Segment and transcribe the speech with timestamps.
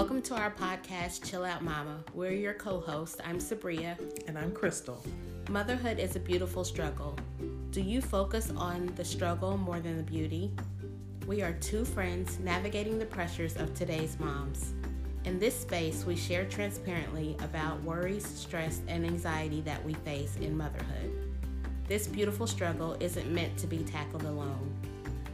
[0.00, 2.02] Welcome to our podcast, Chill Out Mama.
[2.14, 3.20] We're your co hosts.
[3.22, 3.98] I'm Sabria.
[4.26, 5.04] And I'm Crystal.
[5.50, 7.18] Motherhood is a beautiful struggle.
[7.70, 10.52] Do you focus on the struggle more than the beauty?
[11.26, 14.72] We are two friends navigating the pressures of today's moms.
[15.26, 20.56] In this space, we share transparently about worries, stress, and anxiety that we face in
[20.56, 21.12] motherhood.
[21.88, 24.74] This beautiful struggle isn't meant to be tackled alone.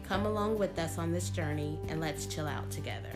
[0.08, 3.15] Come along with us on this journey and let's chill out together.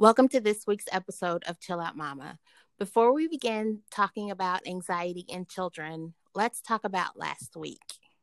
[0.00, 2.38] Welcome to this week's episode of Chill Out Mama.
[2.78, 7.82] Before we begin talking about anxiety in children, let's talk about last week.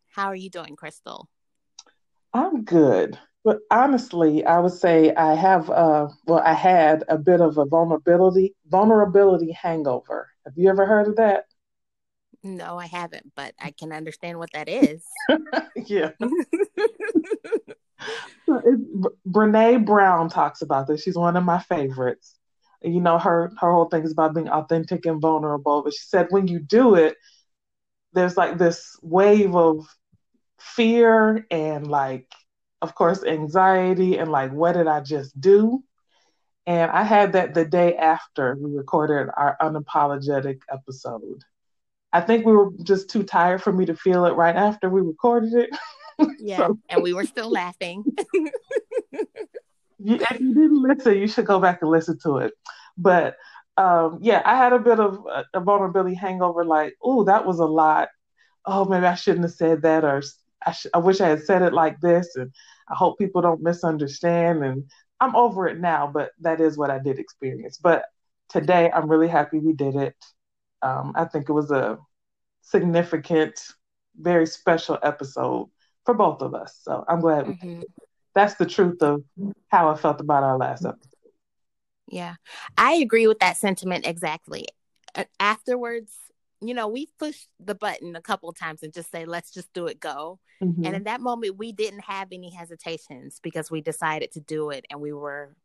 [0.09, 1.29] How are you doing, Crystal?
[2.33, 3.19] I'm good.
[3.43, 7.65] But honestly, I would say I have uh well I had a bit of a
[7.65, 10.29] vulnerability vulnerability hangover.
[10.45, 11.43] Have you ever heard of that?
[12.41, 15.03] No, I haven't, but I can understand what that is.
[15.75, 16.09] yeah.
[19.27, 21.01] Brene Brown talks about this.
[21.03, 22.37] She's one of my favorites.
[22.81, 25.83] You know, her her whole thing is about being authentic and vulnerable.
[25.83, 27.15] But she said when you do it,
[28.13, 29.85] there's like this wave of
[30.59, 32.27] fear and like,
[32.81, 35.83] of course, anxiety and like, what did I just do?
[36.67, 41.43] And I had that the day after we recorded our unapologetic episode.
[42.13, 45.01] I think we were just too tired for me to feel it right after we
[45.01, 45.69] recorded it.
[46.39, 48.03] Yeah, so, and we were still laughing.
[49.99, 52.53] you, if you didn't listen, you should go back and listen to it.
[52.97, 53.37] But
[53.77, 56.65] um, yeah, I had a bit of a, a vulnerability hangover.
[56.65, 58.09] Like, oh, that was a lot.
[58.65, 60.21] Oh, maybe I shouldn't have said that, or
[60.65, 62.51] I, sh- I wish I had said it like this, and
[62.89, 64.63] I hope people don't misunderstand.
[64.63, 67.77] And I'm over it now, but that is what I did experience.
[67.77, 68.05] But
[68.49, 70.15] today, I'm really happy we did it.
[70.81, 71.97] Um, I think it was a
[72.61, 73.59] significant,
[74.19, 75.69] very special episode
[76.07, 76.79] for both of us.
[76.83, 77.81] So I'm glad mm-hmm.
[78.33, 79.25] that's the truth of
[79.67, 81.11] how I felt about our last episode.
[82.07, 82.35] Yeah,
[82.77, 84.67] I agree with that sentiment exactly.
[85.37, 86.13] Afterwards,
[86.61, 89.67] you know, we pushed the button a couple of times and just say, let's just
[89.73, 90.39] do it, go.
[90.63, 90.85] Mm-hmm.
[90.85, 94.85] And in that moment, we didn't have any hesitations because we decided to do it
[94.89, 95.57] and we were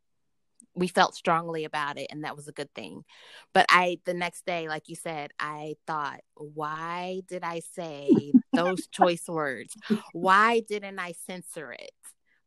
[0.75, 3.03] we felt strongly about it and that was a good thing
[3.53, 8.09] but i the next day like you said i thought why did i say
[8.53, 9.75] those choice words
[10.13, 11.91] why didn't i censor it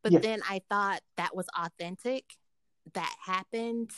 [0.03, 0.22] but yes.
[0.22, 2.25] then i thought that was authentic
[2.94, 3.91] that happened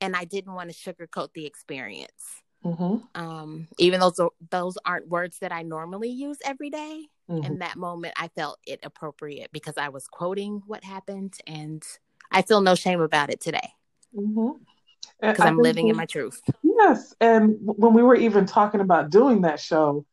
[0.00, 3.20] and i didn't want to sugarcoat the experience mm-hmm.
[3.20, 7.44] um, even though those, those aren't words that i normally use every day, mm-hmm.
[7.44, 11.82] in that moment i felt it appropriate because i was quoting what happened and
[12.30, 13.72] I feel no shame about it today
[14.12, 15.42] because mm-hmm.
[15.42, 16.40] I'm living we, in my truth.
[16.62, 20.04] Yes, and when we were even talking about doing that show,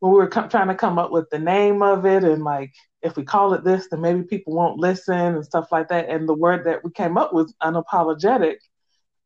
[0.00, 2.72] when we were com- trying to come up with the name of it and like
[3.02, 6.08] if we call it this, then maybe people won't listen and stuff like that.
[6.08, 8.56] And the word that we came up with, unapologetic.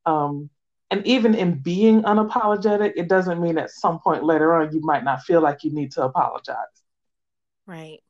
[0.04, 0.50] Um,
[0.91, 5.04] and even in being unapologetic, it doesn't mean at some point later on you might
[5.04, 6.56] not feel like you need to apologize.
[7.66, 8.00] Right.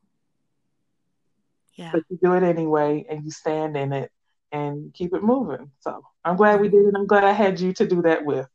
[1.75, 1.91] Yeah.
[1.93, 4.11] But you do it anyway and you stand in it
[4.53, 5.71] and keep it moving.
[5.81, 6.93] So I'm glad we did it.
[6.95, 8.47] I'm glad I had you to do that with.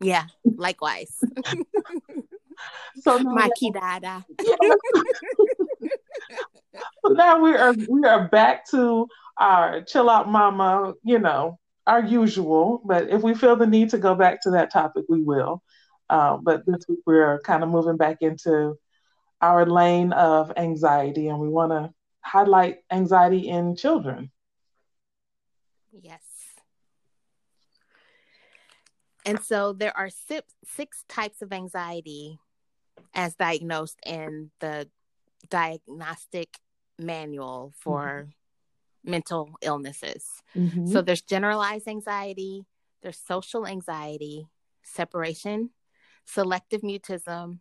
[0.00, 1.18] yeah, likewise.
[3.00, 4.24] so my kidada.
[7.04, 9.08] so now we are we are back to
[9.38, 12.82] our chill out mama, you know, our usual.
[12.84, 15.62] But if we feel the need to go back to that topic, we will.
[16.10, 18.78] Uh, but this week we're kind of moving back into
[19.40, 21.90] our lane of anxiety, and we want to
[22.20, 24.30] highlight anxiety in children.
[26.00, 26.22] Yes.
[29.26, 32.38] And so there are six, six types of anxiety
[33.14, 34.88] as diagnosed in the
[35.48, 36.58] diagnostic
[36.98, 39.10] manual for mm-hmm.
[39.10, 40.26] mental illnesses.
[40.54, 40.86] Mm-hmm.
[40.86, 42.64] So there's generalized anxiety,
[43.02, 44.46] there's social anxiety,
[44.82, 45.70] separation,
[46.26, 47.60] selective mutism,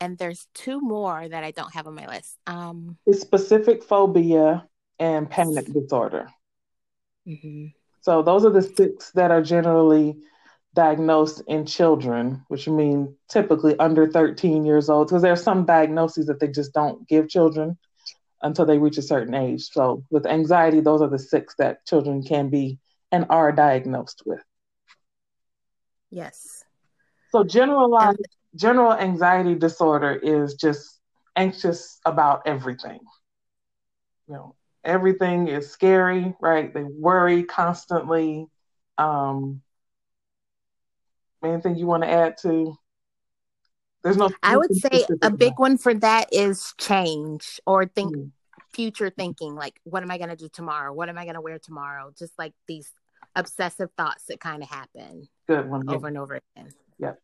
[0.00, 2.38] and there's two more that I don't have on my list.
[2.46, 4.66] Um, specific phobia
[4.98, 6.28] and panic disorder.
[7.26, 7.66] Mm-hmm.
[8.00, 10.16] So those are the six that are generally
[10.74, 16.26] diagnosed in children, which mean typically under 13 years old, because there are some diagnoses
[16.26, 17.78] that they just don't give children
[18.42, 19.68] until they reach a certain age.
[19.70, 22.78] So with anxiety, those are the six that children can be
[23.12, 24.42] and are diagnosed with.
[26.10, 26.64] Yes.
[27.30, 28.14] So general
[28.54, 31.00] general anxiety disorder is just
[31.36, 33.00] anxious about everything.
[34.28, 34.54] You know,
[34.84, 36.72] everything is scary, right?
[36.72, 38.46] They worry constantly.
[38.98, 39.62] Um,
[41.42, 42.76] anything you want to add to?
[44.02, 44.30] There's no.
[44.42, 48.30] I would say a big one for that is change or think mm.
[48.72, 50.92] future thinking, like what am I going to do tomorrow?
[50.92, 52.12] What am I going to wear tomorrow?
[52.18, 52.92] Just like these
[53.36, 55.28] obsessive thoughts that kind of happen.
[55.46, 55.88] Good one.
[55.88, 56.70] Over and over again.
[56.98, 57.20] Yep.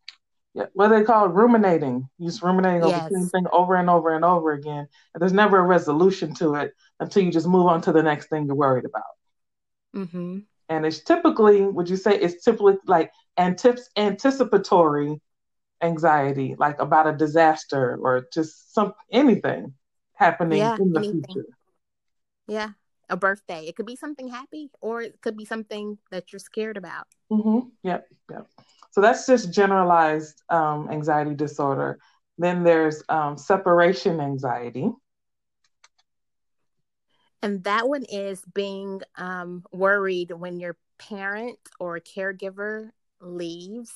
[0.55, 2.09] Yeah, what they call ruminating.
[2.19, 3.01] You just ruminating yes.
[3.01, 4.89] over the same thing over and over and over again.
[5.15, 8.29] And there's never a resolution to it until you just move on to the next
[8.29, 9.03] thing you're worried about.
[9.95, 10.39] Mm-hmm.
[10.71, 15.21] And it's typically, would you say, it's typically like antip- anticipatory
[15.83, 19.75] anxiety, like about a disaster or just some anything
[20.15, 21.25] happening yeah, in the anything.
[21.25, 21.47] future.
[22.47, 22.71] Yeah,
[23.09, 23.67] a birthday.
[23.67, 27.07] It could be something happy, or it could be something that you're scared about.
[27.31, 27.69] Mm-hmm.
[27.83, 28.47] Yep, yep.
[28.99, 32.01] So that's just generalized um, anxiety disorder.
[32.37, 34.91] Then there's um, separation anxiety.
[37.41, 42.91] And that one is being um, worried when your parent or caregiver
[43.21, 43.93] leaves.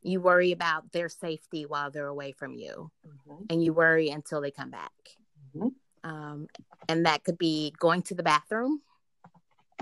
[0.00, 3.44] You worry about their safety while they're away from you, mm-hmm.
[3.50, 4.92] and you worry until they come back.
[5.54, 6.10] Mm-hmm.
[6.10, 6.46] Um,
[6.88, 8.80] and that could be going to the bathroom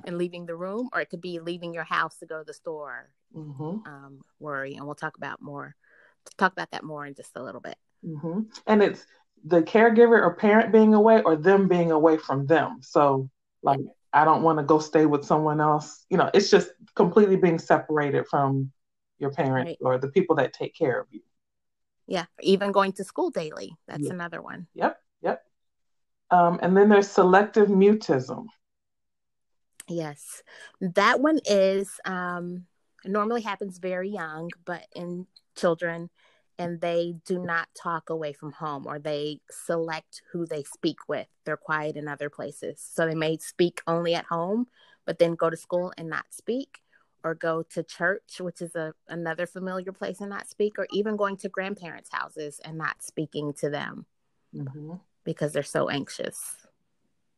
[0.05, 2.53] and leaving the room, or it could be leaving your house to go to the
[2.53, 3.11] store.
[3.35, 3.87] Mm-hmm.
[3.87, 5.75] Um, worry, and we'll talk about more.
[6.37, 7.77] Talk about that more in just a little bit.
[8.05, 8.41] Mm-hmm.
[8.67, 9.05] And it's
[9.45, 12.79] the caregiver or parent being away, or them being away from them.
[12.83, 13.31] So,
[13.63, 13.81] like,
[14.13, 16.05] I don't want to go stay with someone else.
[16.11, 18.73] You know, it's just completely being separated from
[19.19, 19.79] your parent right.
[19.81, 21.21] or the people that take care of you.
[22.07, 23.77] Yeah, even going to school daily.
[23.87, 24.13] That's yeah.
[24.13, 24.67] another one.
[24.75, 25.45] Yep, yep.
[26.31, 28.47] Um, and then there's selective mutism.
[29.89, 30.43] Yes,
[30.81, 32.67] that one is um,
[33.05, 36.11] normally happens very young, but in children,
[36.59, 41.29] and they do not talk away from home or they select who they speak with.
[41.45, 42.85] They're quiet in other places.
[42.85, 44.67] So they may speak only at home,
[45.07, 46.81] but then go to school and not speak,
[47.25, 51.17] or go to church, which is a, another familiar place and not speak, or even
[51.17, 54.07] going to grandparents' houses and not speaking to them
[54.55, 54.95] mm-hmm.
[55.25, 56.57] because they're so anxious.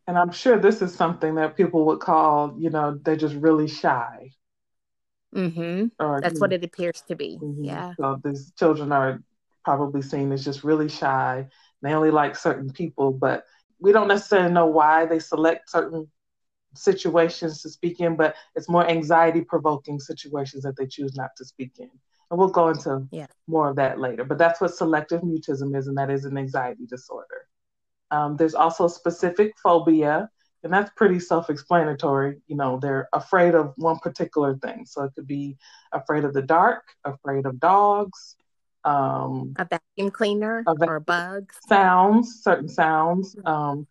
[0.07, 3.69] And I'm sure this is something that people would call, you know, they're just really
[3.69, 4.33] shy.
[5.35, 5.87] Mm-hmm.
[5.99, 7.39] Or, That's what know, it appears to be.
[7.41, 7.65] Mm-hmm.
[7.65, 7.95] Yeah.
[7.97, 9.23] So these children are
[9.65, 11.47] probably seen as just really shy.
[11.83, 13.45] They only like certain people, but
[13.79, 16.11] we don't necessarily know why they select certain
[16.75, 21.45] situations to speak in, but it's more anxiety provoking situations that they choose not to
[21.45, 21.91] speak in.
[22.31, 23.27] And we'll go into yeah.
[23.49, 24.25] more of that later.
[24.25, 27.47] But that's what selective mutism is, and that is an anxiety disorder.
[28.13, 30.29] Um, there's also specific phobia,
[30.63, 32.41] and that's pretty self-explanatory.
[32.47, 34.85] You know, they're afraid of one particular thing.
[34.87, 35.57] So it could be
[35.93, 38.37] afraid of the dark, afraid of dogs,
[38.85, 43.37] um, a vacuum cleaner, a va- or bugs, sounds, certain sounds.
[43.45, 43.87] Um,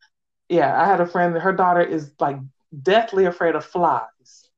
[0.48, 1.36] yeah, I had a friend.
[1.36, 2.38] Her daughter is like
[2.82, 4.50] deathly afraid of flies.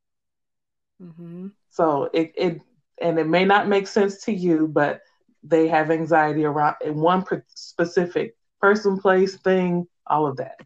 [1.02, 1.48] Mm-hmm.
[1.70, 2.62] So it it
[3.02, 5.02] and it may not make sense to you, but
[5.44, 7.26] they have anxiety around in one
[7.56, 10.60] specific person, place, thing, all of that.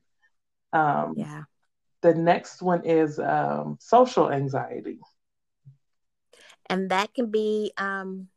[0.75, 1.43] Um, yeah.
[2.01, 4.99] The next one is um, social anxiety.
[6.69, 8.27] And that can be, um,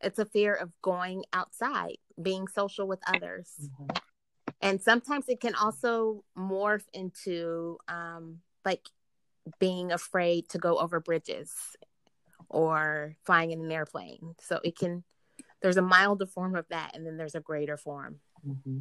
[0.00, 3.48] it's a fear of going outside, being social with others.
[3.60, 3.86] Mm-hmm.
[4.60, 8.86] And sometimes it can also morph into um, like
[9.58, 11.52] being afraid to go over bridges
[12.48, 14.34] or flying in an airplane.
[14.40, 15.02] So it can,
[15.62, 18.20] there's a milder form of that, and then there's a greater form.
[18.46, 18.78] Mm-hmm.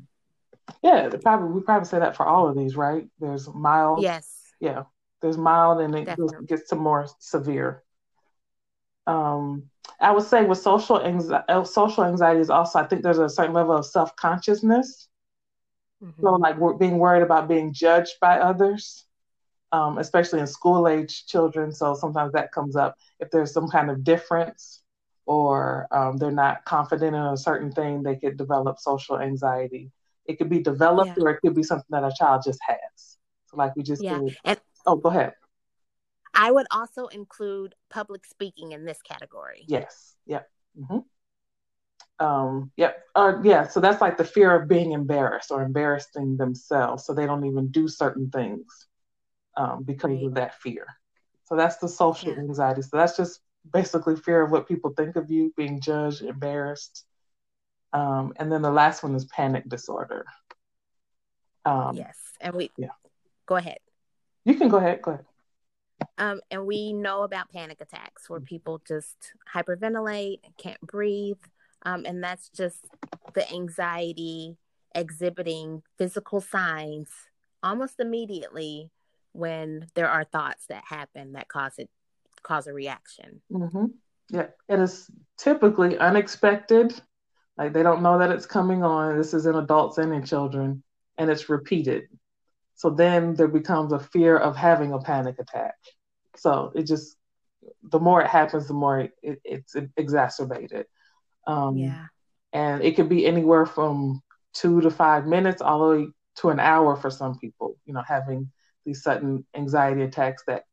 [0.83, 3.07] Yeah, probably we probably say that for all of these, right?
[3.19, 4.03] There's mild.
[4.03, 4.29] Yes.
[4.59, 4.83] Yeah,
[5.21, 6.45] there's mild, and it Definitely.
[6.45, 7.83] gets to more severe.
[9.07, 12.79] Um, I would say with social anxiety, uh, social anxiety is also.
[12.79, 15.07] I think there's a certain level of self consciousness.
[16.03, 16.21] Mm-hmm.
[16.21, 19.05] So, like we're being worried about being judged by others,
[19.71, 21.71] um, especially in school age children.
[21.71, 24.81] So sometimes that comes up if there's some kind of difference
[25.25, 29.91] or um, they're not confident in a certain thing, they could develop social anxiety.
[30.25, 31.23] It could be developed yeah.
[31.23, 33.17] or it could be something that a child just has.
[33.47, 34.19] So, like we just yeah.
[34.19, 34.37] did.
[34.45, 35.33] And oh, go ahead.
[36.33, 39.65] I would also include public speaking in this category.
[39.67, 40.15] Yes.
[40.27, 40.49] Yep.
[40.79, 42.25] Mm-hmm.
[42.25, 43.03] Um, yep.
[43.15, 43.67] Uh, yeah.
[43.67, 47.69] So that's like the fear of being embarrassed or embarrassing themselves, so they don't even
[47.69, 48.87] do certain things
[49.57, 50.25] um, because right.
[50.25, 50.85] of that fear.
[51.45, 52.39] So that's the social yeah.
[52.39, 52.81] anxiety.
[52.81, 53.41] So that's just
[53.73, 57.05] basically fear of what people think of you, being judged, embarrassed.
[57.93, 60.25] Um, and then the last one is panic disorder.
[61.65, 62.89] Um, yes, and we yeah.
[63.45, 63.79] Go ahead.
[64.45, 65.01] You can go ahead.
[65.01, 65.25] Go ahead.
[66.17, 69.15] Um, and we know about panic attacks where people just
[69.53, 71.37] hyperventilate, can't breathe,
[71.83, 72.85] um, and that's just
[73.33, 74.57] the anxiety
[74.95, 77.09] exhibiting physical signs
[77.63, 78.89] almost immediately
[79.33, 81.89] when there are thoughts that happen that cause it
[82.43, 83.41] cause a reaction.
[83.51, 83.85] Mm-hmm.
[84.29, 86.99] Yeah, it is typically unexpected.
[87.57, 89.17] Like they don't know that it's coming on.
[89.17, 90.83] This is in adults and in children,
[91.17, 92.03] and it's repeated.
[92.75, 95.75] So then there becomes a fear of having a panic attack.
[96.35, 97.15] So it just,
[97.83, 100.87] the more it happens, the more it, it's exacerbated.
[101.45, 102.05] Um, yeah.
[102.53, 106.59] And it could be anywhere from two to five minutes all the way to an
[106.59, 108.51] hour for some people, you know, having
[108.85, 110.63] these sudden anxiety attacks that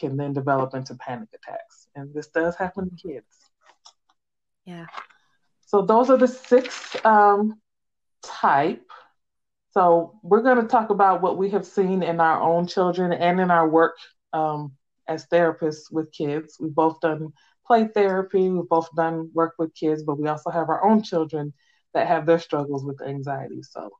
[0.00, 1.86] can then develop into panic attacks.
[1.94, 3.50] And this does happen to kids.
[4.64, 4.86] Yeah.
[5.68, 7.60] So those are the six um,
[8.22, 8.90] type.
[9.72, 13.38] So we're going to talk about what we have seen in our own children and
[13.38, 13.96] in our work
[14.32, 14.72] um,
[15.06, 16.56] as therapists with kids.
[16.58, 17.34] We've both done
[17.66, 21.52] play therapy, we've both done work with kids, but we also have our own children
[21.92, 23.60] that have their struggles with anxiety.
[23.62, 23.90] So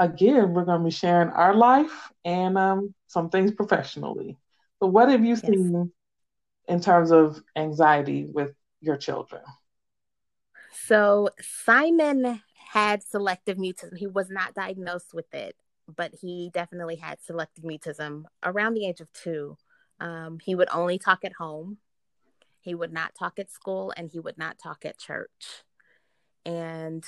[0.00, 4.36] again, we're going to be sharing our life and um, some things professionally.
[4.80, 5.86] So, what have you seen yes.
[6.66, 8.50] in terms of anxiety with
[8.80, 9.42] your children?
[10.72, 13.96] So, Simon had selective mutism.
[13.96, 15.56] He was not diagnosed with it,
[15.94, 19.56] but he definitely had selective mutism around the age of two.
[20.00, 21.78] Um, he would only talk at home,
[22.60, 25.64] he would not talk at school, and he would not talk at church.
[26.46, 27.04] And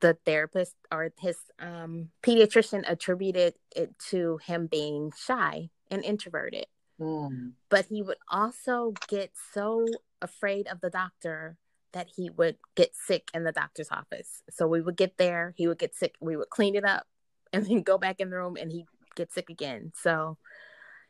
[0.00, 6.66] the therapist or his um, pediatrician attributed it to him being shy and introverted.
[7.00, 7.52] Mm.
[7.68, 9.86] But he would also get so
[10.20, 11.56] afraid of the doctor
[11.92, 14.42] that he would get sick in the doctor's office.
[14.50, 17.06] So we would get there, he would get sick, we would clean it up,
[17.52, 19.92] and then go back in the room and he'd get sick again.
[20.00, 20.38] So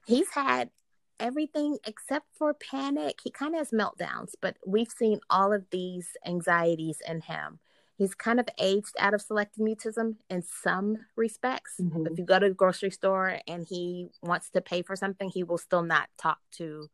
[0.06, 0.70] he's had
[1.18, 3.18] everything except for panic.
[3.22, 7.60] He kind of has meltdowns, but we've seen all of these anxieties in him
[8.00, 11.74] he's kind of aged out of selective mutism in some respects.
[11.78, 12.06] Mm-hmm.
[12.06, 15.44] If you go to the grocery store and he wants to pay for something, he
[15.44, 16.88] will still not talk to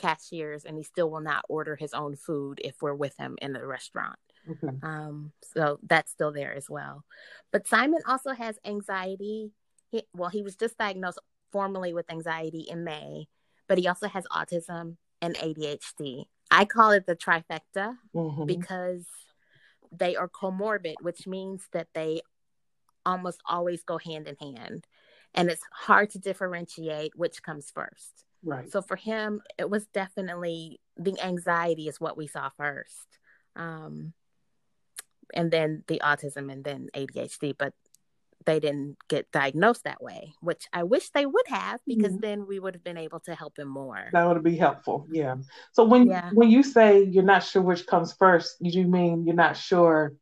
[0.00, 3.52] cashiers and he still will not order his own food if we're with him in
[3.52, 4.18] the restaurant.
[4.50, 4.74] Okay.
[4.82, 7.04] Um, so that's still there as well.
[7.52, 9.52] But Simon also has anxiety.
[9.90, 11.18] He, well, he was just diagnosed
[11.52, 13.28] formally with anxiety in May,
[13.68, 16.24] but he also has autism and ADHD.
[16.50, 18.46] I call it the trifecta mm-hmm.
[18.46, 19.04] because
[19.92, 22.22] they are comorbid, which means that they
[23.04, 24.86] almost always go hand in hand.
[25.34, 28.24] And it's hard to differentiate which comes first.
[28.42, 28.70] Right.
[28.70, 33.18] So for him, it was definitely the anxiety is what we saw first.
[33.56, 34.12] Um,
[35.32, 37.54] and then the autism and then ADHD.
[37.56, 37.74] But
[38.46, 42.20] they didn't get diagnosed that way, which I wish they would have because mm-hmm.
[42.20, 44.08] then we would have been able to help him more.
[44.12, 45.06] That would be helpful.
[45.10, 45.36] Yeah.
[45.72, 46.30] So when yeah.
[46.32, 50.14] when you say you're not sure which comes first, you mean you're not sure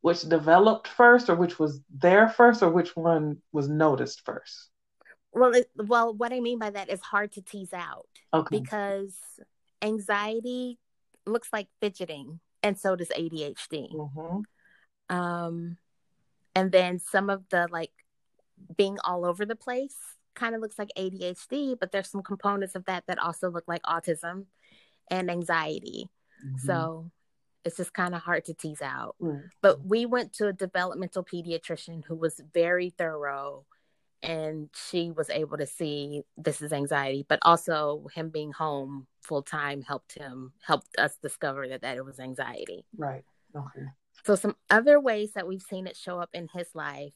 [0.00, 4.70] which developed first or which was there first or which one was noticed first?
[5.36, 8.58] Well, it, well, what I mean by that is hard to tease out okay.
[8.58, 9.14] because
[9.82, 10.78] anxiety
[11.26, 13.92] looks like fidgeting, and so does ADHD.
[13.92, 15.14] Mm-hmm.
[15.14, 15.76] Um,
[16.54, 17.92] and then some of the like
[18.78, 19.96] being all over the place
[20.34, 23.82] kind of looks like ADHD, but there's some components of that that also look like
[23.82, 24.46] autism
[25.10, 26.08] and anxiety.
[26.42, 26.66] Mm-hmm.
[26.66, 27.10] So
[27.62, 29.16] it's just kind of hard to tease out.
[29.20, 29.48] Mm-hmm.
[29.60, 33.66] But we went to a developmental pediatrician who was very thorough
[34.22, 39.42] and she was able to see this is anxiety, but also him being home full
[39.42, 42.84] time helped him helped us discover that that it was anxiety.
[42.96, 43.24] Right.
[43.54, 43.86] Okay.
[44.24, 47.12] So, some other ways that we've seen it show up in his life.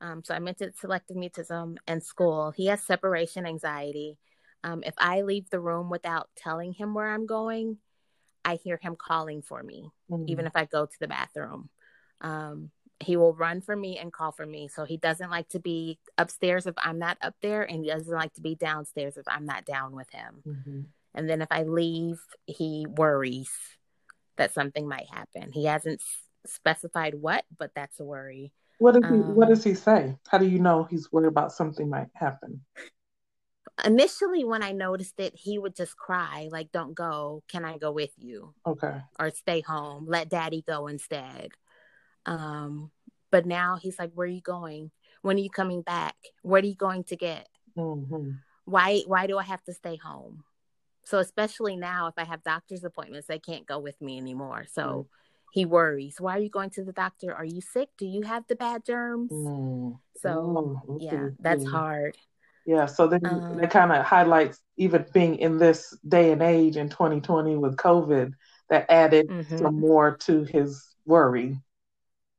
[0.00, 2.52] Um, so, I mentioned selective mutism and school.
[2.54, 4.18] He has separation anxiety.
[4.62, 7.78] Um, if I leave the room without telling him where I'm going,
[8.44, 10.24] I hear him calling for me, mm-hmm.
[10.28, 11.70] even if I go to the bathroom.
[12.20, 14.68] Um, he will run for me and call for me.
[14.68, 18.12] So he doesn't like to be upstairs if I'm not up there, and he doesn't
[18.12, 20.42] like to be downstairs if I'm not down with him.
[20.46, 20.80] Mm-hmm.
[21.14, 23.50] And then if I leave, he worries
[24.36, 25.50] that something might happen.
[25.52, 26.02] He hasn't
[26.46, 28.52] specified what, but that's a worry.
[28.78, 30.16] What does he um, What does he say?
[30.28, 32.62] How do you know he's worried about something might happen?
[33.84, 37.42] Initially, when I noticed it, he would just cry, like, "Don't go.
[37.48, 39.00] Can I go with you?" Okay.
[39.18, 40.06] Or stay home.
[40.06, 41.50] Let Daddy go instead.
[42.26, 42.90] Um,
[43.30, 44.90] but now he's like, "Where are you going?
[45.22, 46.16] When are you coming back?
[46.42, 47.48] What are you going to get?
[47.76, 48.30] Mm-hmm.
[48.64, 50.44] Why Why do I have to stay home?"
[51.04, 54.66] So especially now, if I have doctor's appointments, they can't go with me anymore.
[54.70, 54.82] So.
[54.82, 55.06] Mm
[55.50, 56.20] he worries.
[56.20, 57.34] Why are you going to the doctor?
[57.34, 57.88] Are you sick?
[57.98, 59.32] Do you have the bad germs?
[59.32, 59.98] Mm.
[60.16, 60.98] So mm.
[61.00, 62.16] yeah, that's hard.
[62.66, 66.76] Yeah, so then um, that kind of highlights even being in this day and age
[66.76, 68.32] in 2020 with COVID
[68.68, 69.58] that added mm-hmm.
[69.58, 71.58] some more to his worry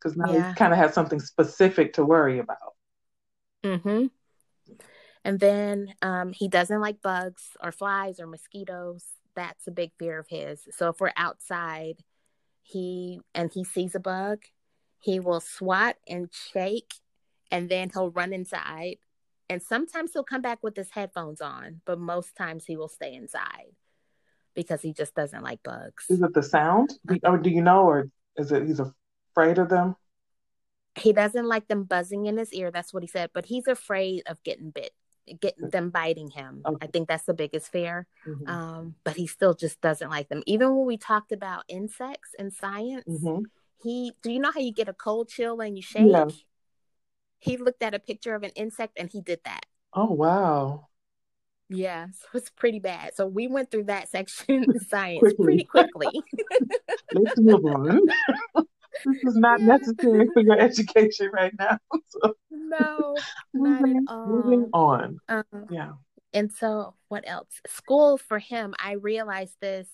[0.01, 0.49] because now yeah.
[0.49, 2.73] he kind of has something specific to worry about.
[3.63, 4.07] Mm-hmm.
[5.23, 9.05] And then um, he doesn't like bugs or flies or mosquitoes.
[9.35, 10.67] That's a big fear of his.
[10.71, 11.97] So if we're outside
[12.63, 14.39] he and he sees a bug,
[14.99, 16.93] he will swat and shake
[17.51, 18.97] and then he'll run inside
[19.49, 23.13] And sometimes he'll come back with his headphones on, but most times he will stay
[23.13, 23.75] inside
[24.55, 26.05] because he just doesn't like bugs.
[26.09, 26.93] Is it the sound?
[27.23, 28.79] Or do you know, or is it he's
[29.31, 29.95] afraid of them?
[30.95, 32.71] He doesn't like them buzzing in his ear.
[32.71, 33.31] That's what he said.
[33.33, 34.91] But he's afraid of getting bit,
[35.39, 36.61] getting them biting him.
[36.65, 36.77] Okay.
[36.85, 38.07] I think that's the biggest fear.
[38.27, 38.49] Mm-hmm.
[38.49, 40.43] Um, but he still just doesn't like them.
[40.45, 43.43] Even when we talked about insects and science, mm-hmm.
[43.81, 46.11] he do you know how you get a cold chill when you shake?
[46.11, 46.27] Yeah.
[47.39, 49.65] He looked at a picture of an insect and he did that.
[49.93, 50.87] Oh wow.
[51.73, 53.15] Yeah, so it's pretty bad.
[53.15, 55.45] So we went through that section of science quickly.
[55.45, 56.21] pretty quickly.
[57.13, 58.01] Let's move on.
[59.05, 61.77] this is not necessary for your education right now.
[62.07, 62.33] So.
[62.51, 63.15] No,
[63.53, 65.19] moving, moving on.
[65.29, 65.93] Um, yeah.
[66.33, 67.49] And so, what else?
[67.67, 69.87] School for him, I realized this.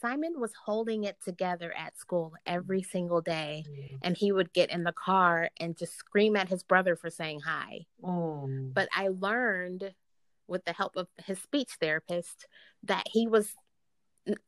[0.00, 3.98] Simon was holding it together at school every single day, mm.
[4.02, 7.40] and he would get in the car and just scream at his brother for saying
[7.40, 7.86] hi.
[8.02, 8.74] Mm.
[8.74, 9.94] But I learned
[10.46, 12.46] with the help of his speech therapist
[12.84, 13.54] that he was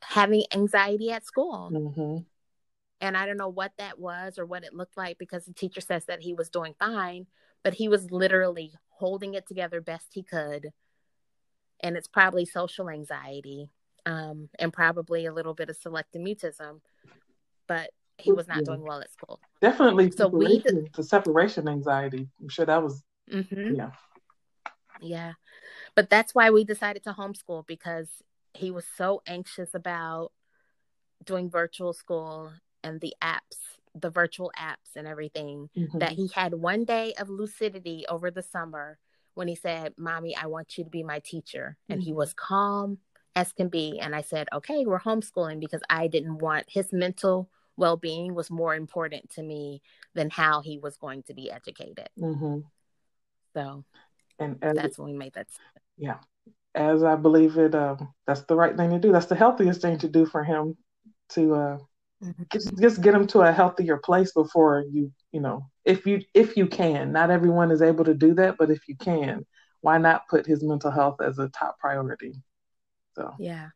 [0.02, 1.70] having anxiety at school.
[1.72, 2.18] Mm-hmm.
[3.00, 5.81] And I don't know what that was or what it looked like because the teacher
[5.81, 7.26] says that he was doing fine,
[7.62, 10.73] but he was literally holding it together best he could.
[11.81, 13.71] And it's probably social anxiety
[14.05, 16.81] um, and probably a little bit of selective mutism,
[17.69, 18.64] but he was not yeah.
[18.64, 19.40] doing well at school.
[19.61, 20.11] Definitely.
[20.11, 20.62] So we
[20.95, 22.28] the separation anxiety.
[22.40, 23.76] I'm sure that was mm-hmm.
[23.76, 23.90] yeah.
[25.00, 25.33] Yeah.
[25.95, 28.09] But that's why we decided to homeschool because
[28.55, 30.33] he was so anxious about
[31.25, 33.58] doing virtual school and the apps,
[33.94, 35.99] the virtual apps and everything, mm-hmm.
[35.99, 38.99] that he had one day of lucidity over the summer
[39.35, 41.76] when he said, Mommy, I want you to be my teacher.
[41.88, 42.06] And mm-hmm.
[42.06, 42.99] he was calm
[43.37, 44.00] as can be.
[44.00, 48.50] And I said, Okay, we're homeschooling because I didn't want his mental well being was
[48.50, 49.80] more important to me
[50.14, 52.08] than how he was going to be educated.
[52.18, 52.58] Mm-hmm.
[53.54, 53.85] So
[54.38, 55.47] and as, that's when we made that.
[55.97, 56.19] Yeah,
[56.75, 59.12] as I believe it, um, that's the right thing to do.
[59.12, 60.76] That's the healthiest thing to do for him
[61.30, 61.84] to uh, mm-hmm.
[62.52, 66.57] Just, just get him to a healthier place before you, you know, if you if
[66.57, 67.13] you can.
[67.13, 69.47] Not everyone is able to do that, but if you can,
[69.81, 72.35] why not put his mental health as a top priority?
[73.15, 73.69] So yeah.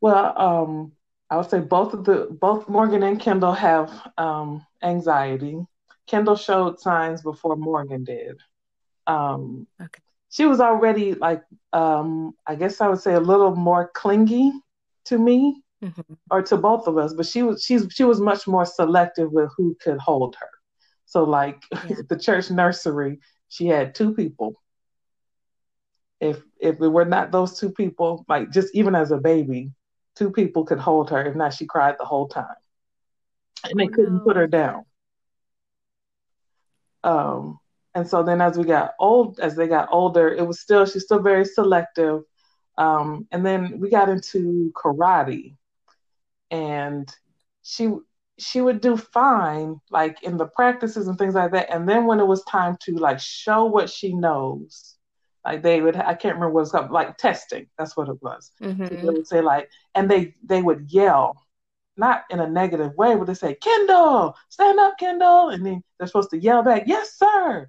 [0.00, 0.92] Well, um,
[1.30, 5.64] I would say both of the both Morgan and Kendall have um, anxiety.
[6.06, 8.40] Kendall showed signs before Morgan did.
[9.06, 10.02] Um, okay.
[10.28, 14.52] She was already like, um, I guess I would say a little more clingy
[15.06, 16.14] to me mm-hmm.
[16.30, 19.50] or to both of us, but she was she's she was much more selective with
[19.56, 20.48] who could hold her.
[21.06, 21.96] So like yeah.
[22.08, 24.60] the church nursery, she had two people.
[26.20, 29.72] If if it were not those two people, like just even as a baby,
[30.16, 31.24] two people could hold her.
[31.24, 32.46] If not, she cried the whole time,
[33.68, 34.24] and they oh, couldn't no.
[34.24, 34.84] put her down.
[37.04, 37.58] Um,
[37.94, 41.04] and so then as we got old as they got older it was still she's
[41.04, 42.22] still very selective
[42.78, 45.54] um, and then we got into karate
[46.52, 47.12] and
[47.62, 47.92] she
[48.38, 52.20] she would do fine like in the practices and things like that and then when
[52.20, 54.96] it was time to like show what she knows
[55.44, 58.52] like they would i can't remember what it's called like testing that's what it was
[58.62, 58.86] mm-hmm.
[58.86, 61.36] so they would say like and they they would yell
[61.96, 66.06] not in a negative way but they say kendall stand up kendall and then they're
[66.06, 67.68] supposed to yell back yes sir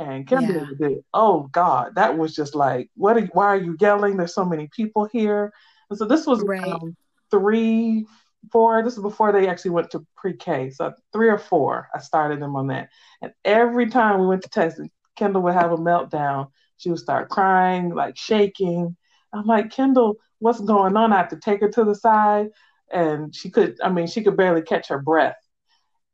[0.00, 0.88] and Kimberly yeah.
[0.88, 1.04] did.
[1.12, 3.16] Oh God, that was just like, what?
[3.16, 4.16] Are, why are you yelling?
[4.16, 5.52] There's so many people here.
[5.90, 6.62] And so this was right.
[6.62, 6.96] um,
[7.30, 8.06] three,
[8.52, 8.82] four.
[8.82, 10.70] This is before they actually went to pre-K.
[10.70, 12.88] So three or four, I started them on that.
[13.22, 14.80] And every time we went to test,
[15.16, 16.50] Kendall would have a meltdown.
[16.76, 18.96] She would start crying, like shaking.
[19.32, 21.12] I'm like, Kendall, what's going on?
[21.12, 22.48] I have to take her to the side,
[22.92, 23.78] and she could.
[23.82, 25.36] I mean, she could barely catch her breath.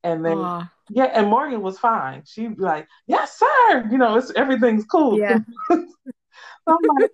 [0.02, 0.70] And then Aww.
[0.90, 2.24] Yeah, and Morgan was fine.
[2.26, 5.18] She'd be like, "Yes, sir." You know, it's everything's cool.
[5.18, 5.38] Yeah.
[5.70, 7.10] like,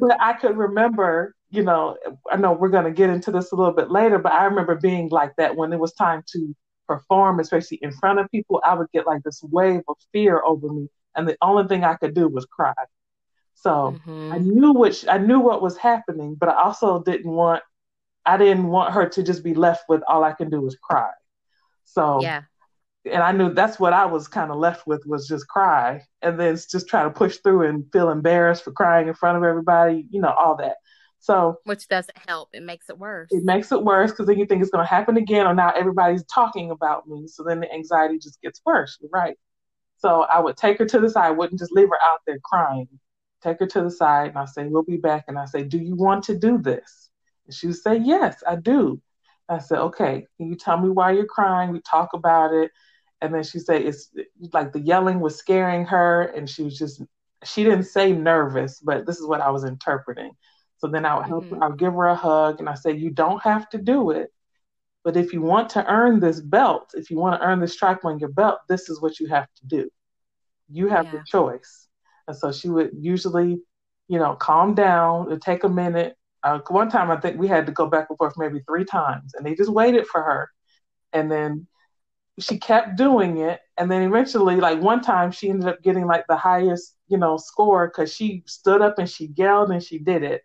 [0.00, 1.96] but I could remember, you know,
[2.30, 4.76] I know we're going to get into this a little bit later, but I remember
[4.76, 6.54] being like that when it was time to
[6.86, 8.60] perform, especially in front of people.
[8.64, 11.94] I would get like this wave of fear over me, and the only thing I
[11.94, 12.74] could do was cry.
[13.54, 14.32] So mm-hmm.
[14.32, 17.62] I knew what I knew what was happening, but I also didn't want
[18.24, 21.10] I didn't want her to just be left with all I can do is cry.
[21.84, 22.42] So yeah
[23.04, 26.38] and I knew that's what I was kind of left with was just cry and
[26.38, 30.06] then just try to push through and feel embarrassed for crying in front of everybody,
[30.10, 30.76] you know, all that.
[31.20, 32.48] So, which doesn't help.
[32.52, 33.28] It makes it worse.
[33.30, 35.70] It makes it worse because then you think it's going to happen again, or now
[35.70, 37.26] everybody's talking about me.
[37.28, 38.98] So then the anxiety just gets worse.
[39.12, 39.36] right.
[39.98, 41.26] So I would take her to the side.
[41.26, 42.88] I wouldn't just leave her out there crying.
[43.42, 45.24] Take her to the side and I say, We'll be back.
[45.28, 47.10] And I say, Do you want to do this?
[47.46, 49.00] And she would say, Yes, I do.
[49.48, 51.70] I said, Okay, can you tell me why you're crying?
[51.70, 52.70] We talk about it
[53.20, 54.10] and then she said it's
[54.52, 57.02] like the yelling was scaring her, and she was just
[57.44, 60.32] she didn't say nervous, but this is what I was interpreting.
[60.80, 61.56] So then I would help mm-hmm.
[61.56, 64.10] her, I would give her a hug, and I said, "You don't have to do
[64.10, 64.32] it,
[65.04, 68.04] but if you want to earn this belt, if you want to earn this stripe
[68.04, 69.90] on your belt, this is what you have to do.
[70.68, 71.12] You have yeah.
[71.12, 71.88] the choice."
[72.26, 73.60] And so she would usually,
[74.08, 75.26] you know, calm down.
[75.26, 76.16] It'd take a minute.
[76.42, 79.34] Uh, one time, I think we had to go back and forth maybe three times,
[79.34, 80.50] and they just waited for her,
[81.12, 81.66] and then
[82.38, 86.24] she kept doing it and then eventually like one time she ended up getting like
[86.28, 90.22] the highest you know score because she stood up and she yelled and she did
[90.22, 90.42] it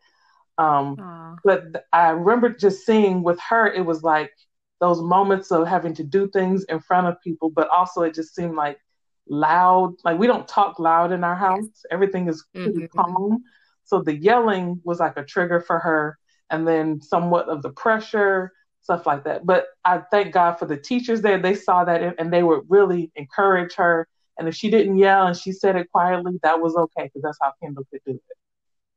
[0.58, 4.32] um but i remember just seeing with her it was like
[4.80, 8.36] those moments of having to do things in front of people but also it just
[8.36, 8.80] seemed like
[9.28, 13.00] loud like we don't talk loud in our house everything is pretty mm-hmm.
[13.00, 13.44] calm
[13.84, 16.18] so the yelling was like a trigger for her
[16.50, 18.52] and then somewhat of the pressure
[18.86, 19.46] stuff like that.
[19.46, 21.40] But I thank God for the teachers there.
[21.40, 24.08] They saw that and they would really encourage her.
[24.38, 27.40] And if she didn't yell and she said it quietly, that was okay because that's
[27.42, 28.38] how Kendall could do it.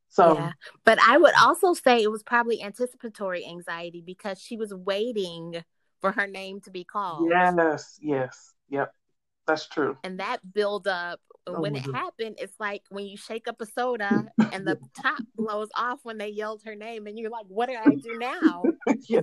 [0.09, 0.51] So, yeah.
[0.85, 5.63] but I would also say it was probably anticipatory anxiety because she was waiting
[6.01, 7.29] for her name to be called.
[7.29, 8.91] Yes, yes, yep,
[9.45, 9.97] that's true.
[10.03, 13.65] And that build up oh, when it happened, it's like when you shake up a
[13.65, 17.69] soda and the top blows off when they yelled her name, and you're like, "What
[17.69, 18.63] do I do now?"
[19.07, 19.21] yeah.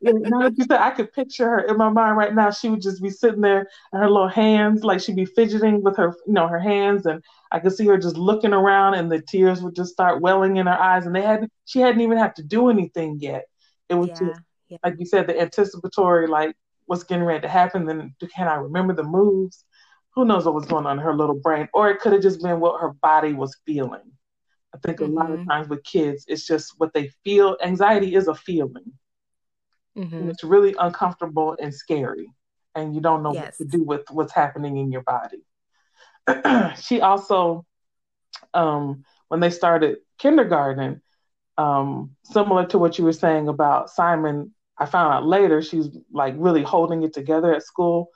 [0.00, 2.50] yeah, now that you said, I could picture her in my mind right now.
[2.50, 5.96] She would just be sitting there, and her little hands, like she'd be fidgeting with
[5.96, 9.20] her, you know, her hands, and I could see her just looking around, and the
[9.20, 12.34] tears would just start welling in her eyes, and they had she hadn't even have
[12.34, 13.44] to do anything yet.
[13.88, 14.78] It was yeah, just yeah.
[14.84, 17.86] like you said, the anticipatory, like what's getting ready to happen.
[17.86, 19.64] Then can I remember the moves?
[20.14, 22.42] Who knows what was going on in her little brain, or it could have just
[22.42, 24.12] been what her body was feeling.
[24.74, 25.12] I think mm-hmm.
[25.12, 25.50] a lot of mm-hmm.
[25.50, 27.56] times with kids, it's just what they feel.
[27.62, 28.92] Anxiety is a feeling.
[29.96, 30.30] Mm-hmm.
[30.30, 32.32] it's really uncomfortable and scary,
[32.74, 33.58] and you don't know yes.
[33.58, 35.44] what to do with what's happening in your body.
[36.80, 37.66] she also,
[38.54, 41.02] um, when they started kindergarten,
[41.58, 46.34] um, similar to what you were saying about Simon, I found out later she's like
[46.38, 48.08] really holding it together at school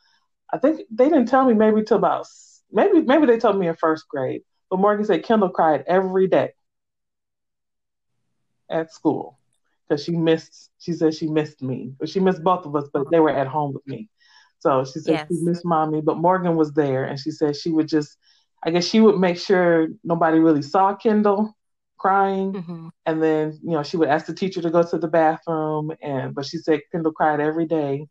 [0.53, 2.27] I think they didn't tell me maybe till about
[2.71, 4.43] maybe maybe they told me in first grade.
[4.71, 6.53] But Morgan said Kendall cried every day
[8.69, 9.39] at school
[9.89, 10.71] because she missed.
[10.79, 12.89] She said she missed me, but she missed both of us.
[12.93, 14.09] But they were at home with me,
[14.59, 15.27] so she said yes.
[15.29, 16.01] she missed mommy.
[16.01, 18.17] But Morgan was there, and she said she would just.
[18.65, 21.55] I guess she would make sure nobody really saw Kendall
[21.99, 22.89] crying, mm-hmm.
[23.05, 26.35] and then you know she would ask the teacher to go to the bathroom, and
[26.35, 28.07] but she said Kendall cried every day,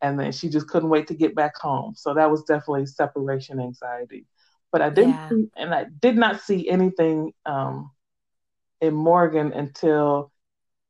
[0.00, 1.94] and then she just couldn't wait to get back home.
[1.96, 4.26] So that was definitely separation anxiety.
[4.70, 5.28] But I didn't, yeah.
[5.28, 7.90] see, and I did not see anything um,
[8.80, 10.30] in Morgan until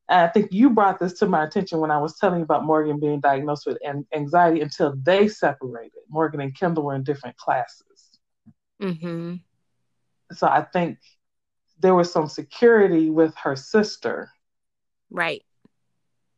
[0.09, 2.99] I think you brought this to my attention when I was telling you about Morgan
[2.99, 3.79] being diagnosed with
[4.15, 6.01] anxiety until they separated.
[6.09, 8.19] Morgan and Kendall were in different classes.
[8.83, 9.35] Mm-hmm.
[10.33, 10.99] So I think
[11.79, 14.31] there was some security with her sister.
[15.11, 15.43] Right.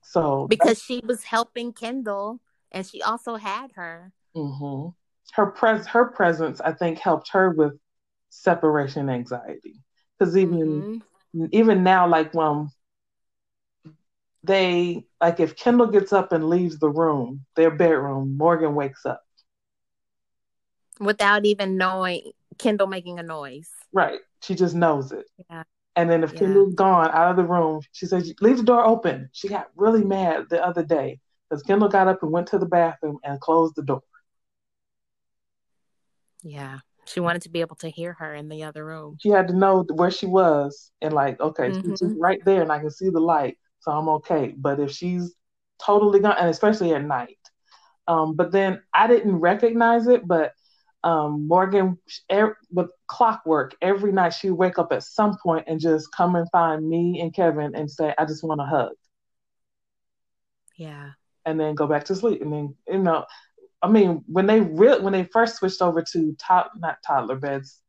[0.02, 2.40] So because she was helping Kendall
[2.72, 4.12] and she also had her.
[4.36, 4.90] Mm-hmm.
[5.32, 7.74] Her pres her presence, I think, helped her with
[8.30, 9.82] separation anxiety.
[10.18, 11.02] Because even
[11.34, 11.46] mm-hmm.
[11.52, 12.68] even now, like when
[14.42, 19.22] they like if Kendall gets up and leaves the room, their bedroom, Morgan wakes up
[20.98, 23.70] without even knowing Kendall making a noise.
[23.92, 24.20] Right.
[24.42, 25.26] She just knows it.
[25.50, 25.64] Yeah.
[25.96, 26.40] And then if yeah.
[26.40, 30.04] Kendall's gone out of the room, she says, "Leave the door open." She got really
[30.04, 33.74] mad the other day because Kendall got up and went to the bathroom and closed
[33.74, 34.02] the door.
[36.42, 36.78] Yeah.
[37.06, 39.16] She wanted to be able to hear her in the other room.
[39.20, 41.90] She had to know where she was and like, okay, mm-hmm.
[41.90, 44.54] she's right there and I can see the light, so I'm okay.
[44.56, 45.34] But if she's
[45.84, 47.38] totally gone, and especially at night.
[48.06, 50.52] Um, but then I didn't recognize it, but
[51.02, 51.98] um, Morgan,
[52.30, 56.36] er, with clockwork, every night she would wake up at some point and just come
[56.36, 58.92] and find me and Kevin and say, I just want a hug.
[60.76, 61.10] Yeah
[61.46, 62.42] and then go back to sleep.
[62.42, 63.24] And then you know,
[63.82, 67.80] I mean, when they re- when they first switched over to top not toddler beds,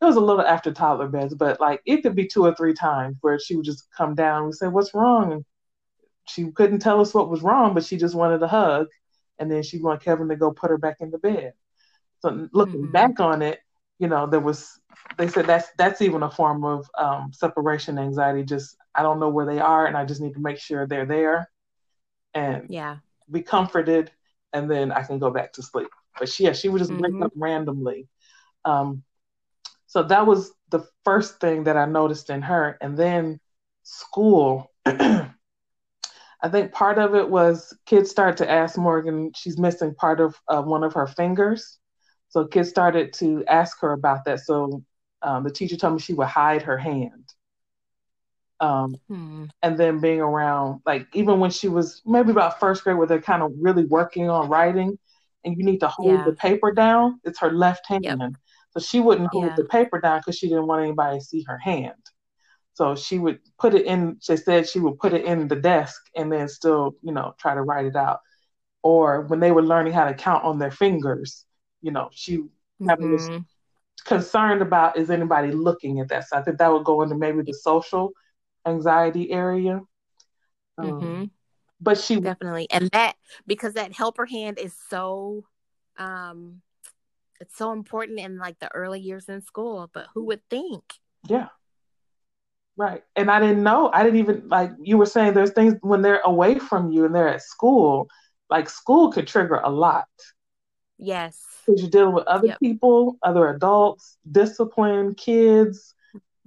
[0.00, 2.74] it was a little after toddler beds, but like it could be two or three
[2.74, 5.44] times where she would just come down and say, "What's wrong?" And
[6.28, 8.88] she couldn't tell us what was wrong, but she just wanted a hug,
[9.38, 11.54] and then she wanted Kevin to go put her back in the bed.
[12.20, 12.92] So looking mm-hmm.
[12.92, 13.60] back on it,
[13.98, 14.80] you know, there was
[15.18, 18.44] they said that's that's even a form of um, separation anxiety.
[18.44, 21.06] Just I don't know where they are, and I just need to make sure they're
[21.06, 21.50] there
[22.34, 22.98] and yeah,
[23.30, 24.10] be comforted,
[24.52, 25.88] and then I can go back to sleep.
[26.18, 27.18] But she, yeah, she would just mm-hmm.
[27.18, 28.08] wake up randomly.
[28.64, 29.02] Um,
[29.86, 33.40] so that was the first thing that I noticed in her, and then
[33.82, 34.70] school.
[36.44, 40.38] I think part of it was kids started to ask Morgan, she's missing part of
[40.46, 41.78] uh, one of her fingers.
[42.28, 44.40] So kids started to ask her about that.
[44.40, 44.82] So
[45.22, 47.32] um, the teacher told me she would hide her hand.
[48.64, 49.44] Um, hmm.
[49.62, 53.20] And then being around, like even when she was maybe about first grade, where they're
[53.20, 54.98] kind of really working on writing,
[55.44, 56.24] and you need to hold yeah.
[56.24, 58.04] the paper down, it's her left hand.
[58.04, 58.18] Yep.
[58.70, 59.56] So she wouldn't hold yeah.
[59.56, 62.02] the paper down because she didn't want anybody to see her hand.
[62.72, 66.00] So she would put it in, she said she would put it in the desk
[66.16, 68.20] and then still, you know, try to write it out.
[68.82, 71.44] Or when they were learning how to count on their fingers,
[71.82, 72.38] you know, she
[72.82, 73.12] mm-hmm.
[73.12, 73.28] was
[74.04, 76.28] concerned about is anybody looking at that.
[76.28, 78.12] So I think that would go into maybe the social
[78.66, 79.80] anxiety area.
[80.78, 81.24] Um, mm-hmm.
[81.80, 85.44] But she definitely, and that because that helper hand is so,
[85.98, 86.62] um,
[87.40, 89.90] it's so important in like the early years in school.
[89.92, 90.84] But who would think?
[91.28, 91.48] Yeah.
[92.76, 93.02] Right.
[93.14, 93.90] And I didn't know.
[93.92, 97.14] I didn't even like you were saying there's things when they're away from you and
[97.14, 98.08] they're at school,
[98.50, 100.08] like school could trigger a lot.
[100.98, 101.40] Yes.
[101.66, 102.60] Because you're dealing with other yep.
[102.60, 105.93] people, other adults, discipline, kids,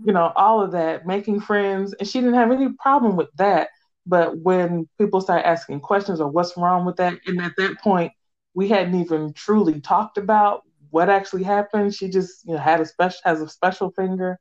[0.03, 1.93] you know, all of that, making friends.
[1.93, 3.69] And she didn't have any problem with that.
[4.05, 8.13] But when people start asking questions or what's wrong with that, and at that point,
[8.53, 11.93] we hadn't even truly talked about what actually happened.
[11.93, 14.39] She just, you know, had a special has a special finger.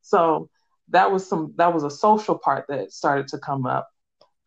[0.00, 0.48] So
[0.88, 3.88] that was some that was a social part that started to come up.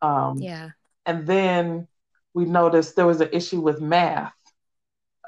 [0.02, 0.70] Um, yeah.
[1.04, 1.86] And then
[2.34, 4.34] we noticed there was an issue with math.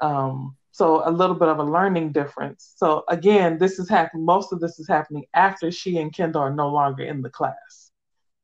[0.01, 2.71] Um, so a little bit of a learning difference.
[2.77, 4.23] So again, this is happening.
[4.23, 7.91] Most of this is happening after she and Kendall are no longer in the class.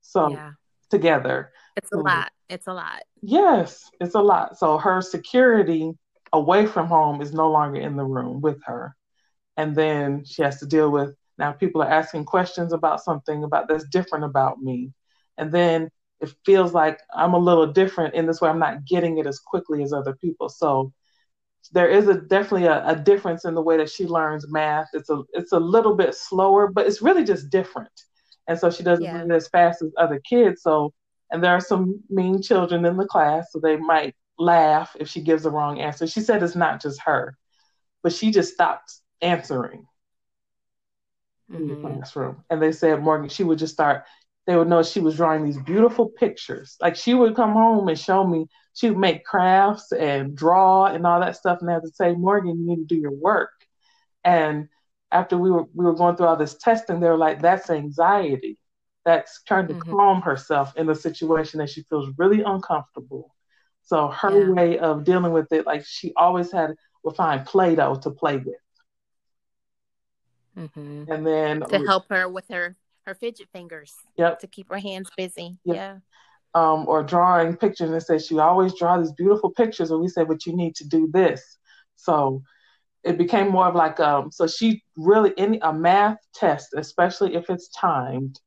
[0.01, 0.51] So yeah.
[0.89, 2.03] together, it's a mm.
[2.03, 2.33] lot.
[2.49, 3.03] It's a lot.
[3.21, 4.57] Yes, it's a lot.
[4.57, 5.93] So her security
[6.33, 8.97] away from home is no longer in the room with her,
[9.55, 13.69] and then she has to deal with now people are asking questions about something about
[13.69, 14.91] that's different about me,
[15.37, 18.49] and then it feels like I'm a little different in this way.
[18.49, 20.49] I'm not getting it as quickly as other people.
[20.49, 20.91] So
[21.71, 24.87] there is a definitely a, a, difference in the way that she learns math.
[24.93, 27.91] It's a it's a little bit slower, but it's really just different.
[28.47, 29.17] And so she doesn't yeah.
[29.17, 30.61] learn as fast as other kids.
[30.61, 30.93] So
[31.31, 35.21] and there are some mean children in the class, so they might laugh if she
[35.21, 36.07] gives the wrong answer.
[36.07, 37.37] She said it's not just her,
[38.03, 39.85] but she just stopped answering
[41.51, 41.55] mm-hmm.
[41.55, 41.95] in the mm-hmm.
[41.95, 42.43] classroom.
[42.49, 44.03] And they said Morgan, she would just start
[44.45, 46.77] they would know she was drawing these beautiful pictures.
[46.79, 51.05] Like she would come home and show me, she would make crafts and draw and
[51.05, 51.59] all that stuff.
[51.61, 53.51] And I had to say, Morgan, you need to do your work.
[54.23, 54.69] And
[55.11, 58.57] after we were we were going through all this testing, they were like, that's anxiety.
[59.03, 59.91] That's trying to mm-hmm.
[59.91, 63.33] calm herself in a situation that she feels really uncomfortable.
[63.83, 64.49] So her yeah.
[64.49, 68.55] way of dealing with it, like she always had would find Play-Doh to play with.
[70.57, 71.11] Mm-hmm.
[71.11, 72.75] And then to help her with her
[73.05, 73.93] her fidget fingers.
[74.17, 74.39] Yep.
[74.39, 75.57] To keep her hands busy.
[75.65, 75.75] Yep.
[75.75, 75.97] Yeah.
[76.53, 80.29] Um, or drawing pictures and says she always draw these beautiful pictures and we said
[80.29, 81.57] but you need to do this
[81.97, 82.43] so
[83.03, 87.49] it became more of like um so she really any a math test especially if
[87.49, 88.39] it's timed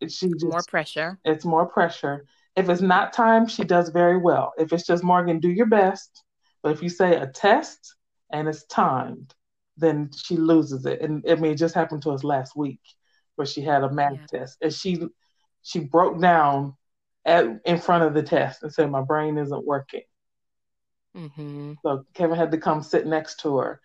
[0.00, 2.24] she just, more pressure it's more pressure
[2.56, 6.24] if it's not timed she does very well if it's just morgan do your best
[6.62, 7.94] but if you say a test
[8.32, 9.34] and it's timed
[9.78, 11.00] then she loses it.
[11.00, 12.80] And I mean, it just happened to us last week
[13.36, 14.40] where she had a math yeah.
[14.40, 15.00] test and she
[15.62, 16.74] she broke down
[17.24, 20.02] at in front of the test and said, "My brain isn't working."
[21.16, 21.74] Mm-hmm.
[21.82, 23.80] So Kevin had to come sit next to her,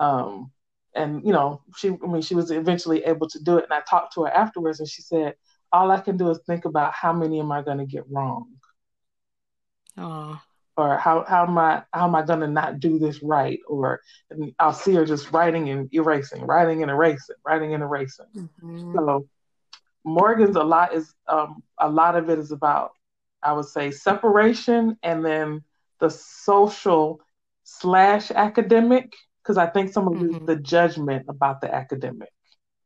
[0.00, 0.50] um,
[0.94, 3.64] and you know, she I mean, she was eventually able to do it.
[3.64, 5.34] And I talked to her afterwards, and she said,
[5.72, 8.48] "All I can do is think about how many am I going to get wrong."
[9.98, 10.40] Oh
[10.76, 13.60] or how how am I how am I gonna not do this right?
[13.66, 14.00] Or
[14.58, 18.26] I'll see her just writing and erasing, writing and erasing, writing and erasing.
[18.36, 18.94] Mm-hmm.
[18.94, 19.26] So
[20.04, 22.92] Morgan's a lot is um, a lot of it is about
[23.42, 25.62] I would say separation and then
[25.98, 27.20] the social
[27.64, 29.12] slash academic
[29.42, 30.44] because I think some of mm-hmm.
[30.44, 32.30] the judgment about the academic.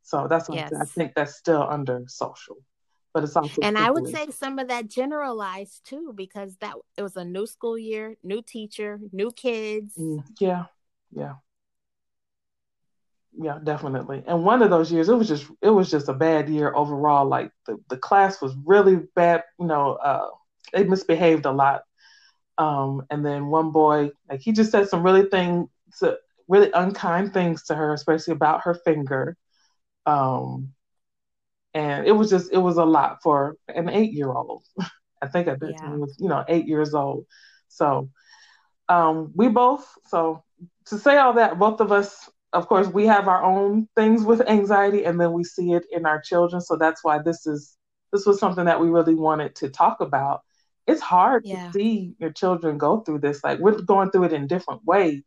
[0.03, 0.71] So that's what yes.
[0.79, 2.57] I think that's still under social
[3.13, 7.01] but it's also and i would say some of that generalized too because that it
[7.01, 9.93] was a new school year new teacher new kids.
[9.97, 10.65] Mm, yeah
[11.11, 11.35] yeah.
[13.33, 14.23] Yeah definitely.
[14.27, 17.25] And one of those years it was just it was just a bad year overall
[17.25, 20.27] like the, the class was really bad you know uh
[20.73, 21.83] they misbehaved a lot.
[22.57, 25.69] Um and then one boy like he just said some really things
[26.47, 29.37] really unkind things to her especially about her finger.
[30.05, 30.73] Um
[31.73, 34.65] and it was just it was a lot for an eight year old.
[35.21, 35.79] I think at that yeah.
[35.79, 37.25] time was you know eight years old.
[37.67, 38.09] So
[38.89, 40.43] um, we both so
[40.85, 44.47] to say all that, both of us, of course, we have our own things with
[44.49, 46.61] anxiety, and then we see it in our children.
[46.61, 47.77] So that's why this is
[48.11, 50.41] this was something that we really wanted to talk about.
[50.87, 51.67] It's hard yeah.
[51.67, 53.43] to see your children go through this.
[53.43, 55.23] Like we're going through it in different ways,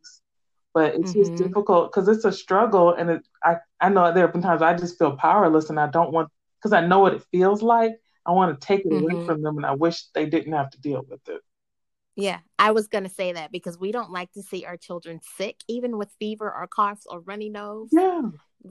[0.75, 1.21] but it's mm-hmm.
[1.21, 2.93] just difficult because it's a struggle.
[2.93, 5.87] And it, I, I know there have been times I just feel powerless and I
[5.87, 6.29] don't want,
[6.65, 7.93] because I know what it feels like.
[8.25, 9.17] I want to take it mm-hmm.
[9.17, 11.43] away from them and I wish they didn't have to deal with it.
[12.17, 15.21] Yeah, I was going to say that because we don't like to see our children
[15.37, 17.89] sick, even with fever or coughs or runny nose.
[17.93, 18.23] Yeah.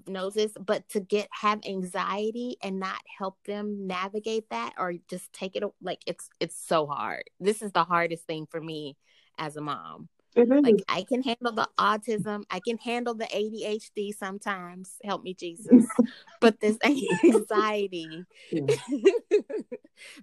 [0.08, 5.56] Noses, but to get have anxiety and not help them navigate that or just take
[5.56, 7.26] it like it's it's so hard.
[7.40, 8.98] This is the hardest thing for me
[9.38, 10.10] as a mom.
[10.36, 10.64] It is.
[10.64, 14.96] Like I can handle the autism, I can handle the ADHD sometimes.
[15.04, 15.86] Help me, Jesus.
[16.42, 18.26] but this anxiety,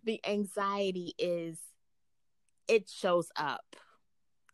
[0.05, 1.59] the anxiety is
[2.67, 3.77] it shows up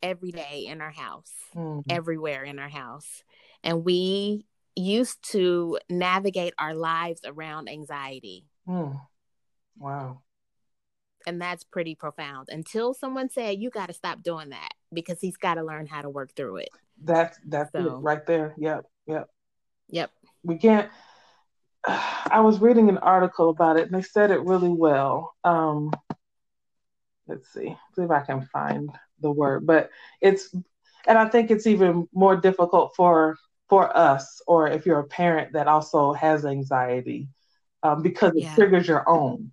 [0.03, 1.81] every day in our house, mm-hmm.
[1.89, 3.23] everywhere in our house.
[3.63, 8.45] And we used to navigate our lives around anxiety.
[8.67, 8.99] Mm.
[9.77, 10.21] Wow.
[11.25, 12.49] And that's pretty profound.
[12.51, 16.01] Until someone said, you got to stop doing that because he's got to learn how
[16.01, 16.69] to work through it.
[17.03, 18.53] That's that's so, it right there.
[18.57, 18.85] Yep.
[19.07, 19.29] Yep.
[19.89, 20.11] Yep.
[20.43, 20.89] We can't.
[21.85, 25.35] I was reading an article about it and they said it really well.
[25.43, 25.91] Um,
[27.27, 29.89] let's see, see if I can find the word, but
[30.21, 30.53] it's,
[31.07, 33.37] and I think it's even more difficult for
[33.69, 37.27] for us, or if you're a parent that also has anxiety,
[37.83, 38.55] um, because it yeah.
[38.55, 39.51] triggers your own.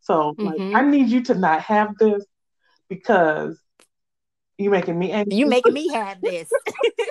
[0.00, 0.72] So, mm-hmm.
[0.72, 2.24] like, I need you to not have this
[2.88, 3.60] because
[4.60, 5.36] you making me angry.
[5.36, 6.48] You making me have this.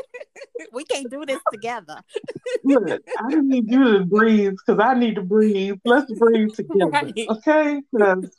[0.73, 2.01] we can't do this together.
[2.63, 5.79] Look, I need you to breathe because I need to breathe.
[5.85, 7.13] Let's breathe together, right.
[7.29, 7.81] okay?
[7.91, 8.29] Because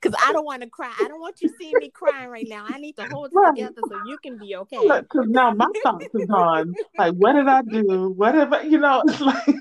[0.00, 0.92] because I don't want to cry.
[1.00, 2.66] I don't want you seeing me crying right now.
[2.68, 3.54] I need to hold it right.
[3.54, 5.00] together so you can be okay.
[5.00, 6.74] Because now my thoughts are gone.
[6.98, 8.10] Like, what did I do?
[8.10, 9.56] Whatever, you know, it's like,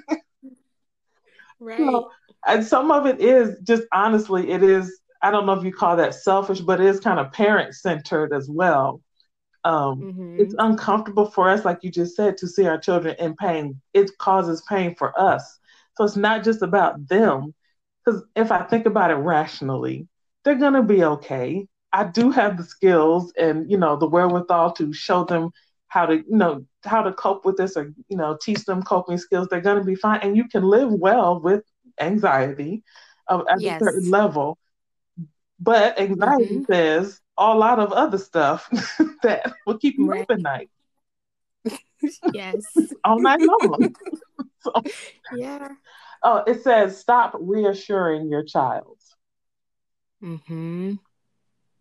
[1.60, 1.80] right.
[1.80, 2.10] You know,
[2.46, 5.00] and some of it is just honestly, it is.
[5.22, 8.34] I don't know if you call that selfish, but it is kind of parent centered
[8.34, 9.02] as well.
[9.64, 10.40] Um, mm-hmm.
[10.40, 13.82] It's uncomfortable for us, like you just said, to see our children in pain.
[13.94, 15.60] It causes pain for us.
[15.98, 17.54] So it's not just about them
[18.06, 20.08] because if I think about it rationally,
[20.44, 21.68] they're gonna be okay.
[21.92, 25.50] I do have the skills and you know the wherewithal to show them
[25.88, 29.18] how to you know how to cope with this or you know teach them coping
[29.18, 29.48] skills.
[29.50, 31.64] They're gonna be fine, and you can live well with
[32.00, 32.84] anxiety
[33.30, 33.82] at yes.
[33.82, 34.58] a certain level.
[35.60, 36.72] But anxiety mm-hmm.
[36.72, 38.70] says a lot of other stuff
[39.24, 40.22] that will keep you right.
[40.22, 40.70] up at night.
[42.34, 42.64] yes,
[43.04, 43.96] all night long.
[44.62, 44.74] so,
[45.36, 45.70] yeah.
[46.24, 48.98] Oh, it says stop reassuring your child.
[50.24, 50.94] Mm-hmm.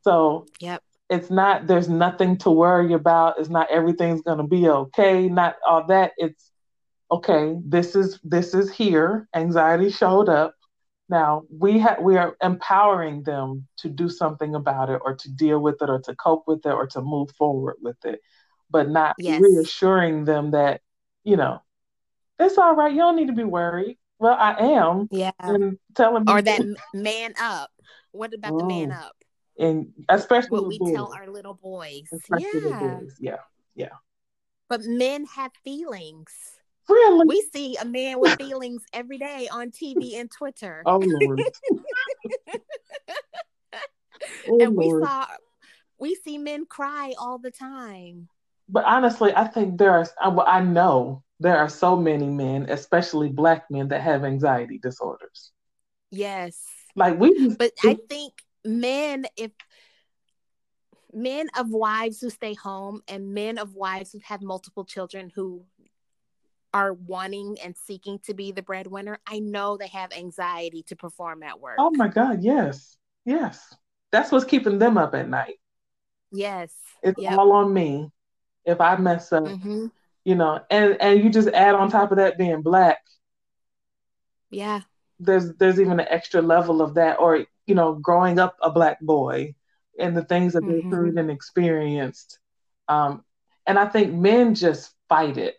[0.03, 0.83] So yep.
[1.11, 3.39] It's not there's nothing to worry about.
[3.39, 6.13] It's not everything's gonna be okay, not all that.
[6.17, 6.51] It's
[7.11, 9.29] okay, this is this is here.
[9.35, 10.55] Anxiety showed up.
[11.09, 15.61] Now we have we are empowering them to do something about it or to deal
[15.61, 18.21] with it or to cope with it or to move forward with it,
[18.71, 19.41] but not yes.
[19.41, 20.81] reassuring them that,
[21.23, 21.61] you know,
[22.39, 23.99] it's all right, you don't need to be worried.
[24.19, 25.09] Well, I am.
[25.11, 25.33] Yeah.
[25.39, 26.63] And telling or that
[26.95, 27.71] man up.
[28.13, 28.59] What about oh.
[28.59, 29.03] the man mm.
[29.03, 29.17] up?
[29.59, 30.95] And especially what we boys.
[30.95, 32.09] tell our little boys.
[32.13, 32.79] Especially yeah.
[32.79, 33.17] Boys.
[33.21, 33.37] Yeah.
[33.75, 33.89] Yeah.
[34.69, 36.33] But men have feelings.
[36.89, 37.27] Really?
[37.27, 40.83] We see a man with feelings every day on TV and Twitter.
[40.85, 41.41] Oh Lord.
[44.49, 45.05] oh, and we Lord.
[45.05, 45.27] saw
[45.99, 48.29] we see men cry all the time.
[48.69, 53.71] But honestly, I think there are I know there are so many men, especially black
[53.71, 55.53] men, that have anxiety disorders.
[56.11, 56.63] Yes.
[56.95, 59.53] Like we But I think men if
[61.13, 65.65] men of wives who stay home and men of wives who have multiple children who
[66.75, 71.43] are wanting and seeking to be the breadwinner, I know they have anxiety to perform
[71.43, 71.77] at work.
[71.79, 72.99] Oh my God, yes.
[73.25, 73.75] Yes.
[74.13, 75.55] That's what's keeping them up at night.
[76.31, 76.75] Yes.
[77.03, 77.39] It's yep.
[77.39, 78.11] all on me.
[78.67, 79.87] If I mess up, mm-hmm
[80.25, 82.99] you know, and and you just add on top of that being black.
[84.51, 84.81] Yeah.
[85.21, 89.01] There's there's even an extra level of that, or you know, growing up a black
[89.01, 89.55] boy
[89.99, 90.73] and the things that mm-hmm.
[90.73, 92.39] they've heard and experienced.
[92.89, 93.25] Um,
[93.67, 95.57] and I think men just fight it.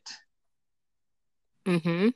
[1.67, 2.09] Mm-hmm.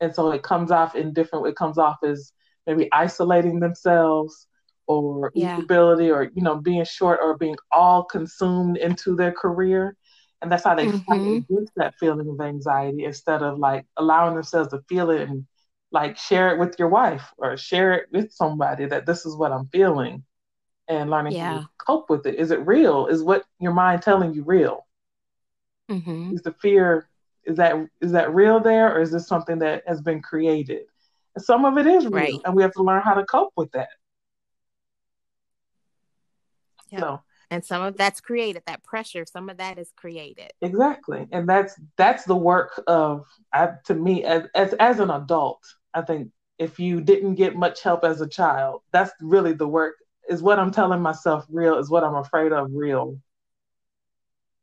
[0.00, 1.46] And so it comes off in different.
[1.46, 2.32] It comes off as
[2.66, 4.46] maybe isolating themselves
[4.86, 5.54] or yeah.
[5.54, 9.96] instability or you know being short or being all consumed into their career
[10.44, 10.98] and that's how they mm-hmm.
[10.98, 15.46] fight against that feeling of anxiety instead of like allowing themselves to feel it and
[15.90, 19.52] like share it with your wife or share it with somebody that this is what
[19.52, 20.22] I'm feeling
[20.86, 21.60] and learning yeah.
[21.60, 22.34] to cope with it.
[22.34, 23.06] Is it real?
[23.06, 24.86] Is what your mind telling you real?
[25.90, 26.34] Mm-hmm.
[26.34, 27.08] Is the fear
[27.46, 30.84] is that is that real there or is this something that has been created?
[31.38, 32.40] Some of it is real, right.
[32.44, 33.88] and we have to learn how to cope with that.
[36.90, 37.00] Yep.
[37.00, 38.62] So, and some of that's created.
[38.66, 40.52] That pressure, some of that is created.
[40.60, 45.60] Exactly, and that's that's the work of, I, to me, as, as as an adult.
[45.92, 49.96] I think if you didn't get much help as a child, that's really the work.
[50.28, 51.78] Is what I'm telling myself real?
[51.78, 53.18] Is what I'm afraid of real?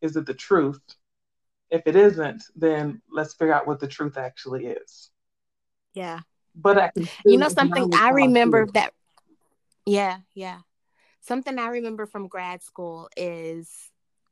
[0.01, 0.81] Is it the truth?
[1.71, 5.09] If it isn't, then let's figure out what the truth actually is.
[5.93, 6.19] Yeah.
[6.53, 6.91] But I
[7.25, 8.93] you know something I remember that
[9.85, 10.59] yeah, yeah.
[11.21, 13.69] Something I remember from grad school is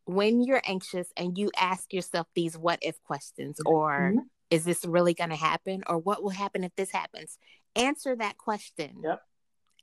[0.06, 4.20] when you're anxious and you ask yourself these what if questions or mm-hmm.
[4.50, 7.38] is this really going to happen or what will happen if this happens?
[7.76, 9.02] Answer that question.
[9.04, 9.22] Yep.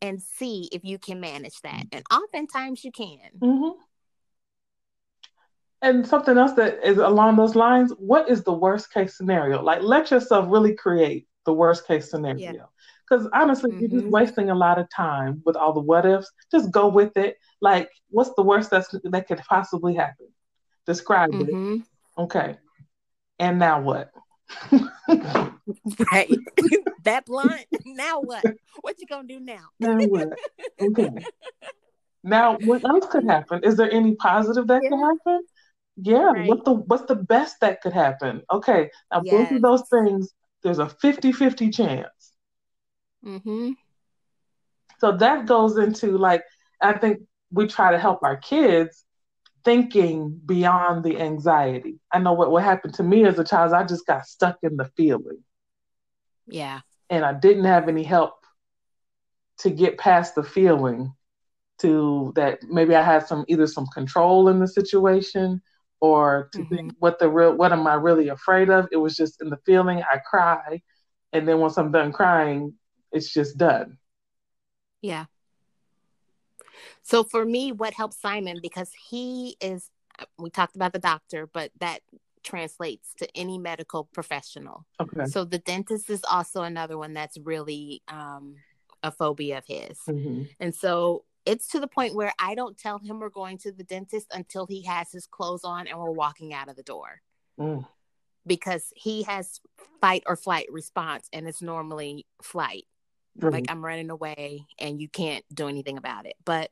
[0.03, 1.85] And see if you can manage that.
[1.91, 3.19] And oftentimes you can.
[3.41, 3.79] Mm-hmm.
[5.83, 9.63] And something else that is along those lines, what is the worst case scenario?
[9.63, 12.71] Like let yourself really create the worst case scenario.
[13.09, 13.41] Because yeah.
[13.41, 13.81] honestly, mm-hmm.
[13.81, 14.11] you're just mm-hmm.
[14.11, 16.31] wasting a lot of time with all the what ifs.
[16.51, 17.37] Just go with it.
[17.61, 20.27] Like, what's the worst that's, that could possibly happen?
[20.87, 21.75] Describe mm-hmm.
[21.75, 21.83] it.
[22.19, 22.57] Okay.
[23.39, 24.11] And now what?
[26.13, 26.31] right.
[27.05, 27.65] that blunt.
[27.85, 28.45] Now what?
[28.81, 29.69] What you gonna do now?
[29.79, 30.29] now what?
[30.81, 31.11] Okay.
[32.23, 33.63] Now, what else could happen?
[33.63, 34.89] Is there any positive that yeah.
[34.91, 35.43] could happen?
[35.97, 36.33] Yeah.
[36.33, 36.49] Right.
[36.49, 38.43] What the what's the best that could happen?
[38.51, 38.91] Okay.
[39.11, 39.33] Now yes.
[39.33, 42.33] both of those things, there's a 50-50 chance.
[43.25, 43.73] Mm-hmm.
[44.99, 46.43] So that goes into like
[46.81, 47.21] I think
[47.51, 49.05] we try to help our kids
[49.65, 51.99] thinking beyond the anxiety.
[52.13, 54.77] I know what, what happened to me as a child I just got stuck in
[54.77, 55.43] the feeling.
[56.47, 56.81] Yeah.
[57.11, 58.35] And I didn't have any help
[59.61, 61.15] to get past the feeling
[61.81, 65.63] to that maybe I had some either some control in the situation
[66.01, 66.75] or to mm-hmm.
[66.75, 68.89] think what the real what am I really afraid of?
[68.93, 70.83] It was just in the feeling I cry
[71.33, 72.75] and then once I'm done crying,
[73.13, 73.99] it's just done.
[75.03, 75.27] Yeah.
[77.03, 79.91] So for me, what helps Simon because he is
[80.39, 82.01] we talked about the doctor, but that
[82.43, 84.87] translates to any medical professional.
[85.01, 85.27] Okay.
[85.27, 88.57] So the dentist is also another one that's really um,
[89.03, 89.99] a phobia of his.
[90.09, 90.45] Mm-hmm.
[90.59, 93.85] And so it's to the point where I don't tell him we're going to the
[93.85, 97.23] dentist until he has his clothes on and we're walking out of the door.
[97.59, 97.87] Mm.
[98.47, 99.61] Because he has
[100.01, 102.85] fight or flight response and it's normally flight.
[103.39, 103.49] Mm-hmm.
[103.49, 106.35] Like I'm running away and you can't do anything about it.
[106.45, 106.71] But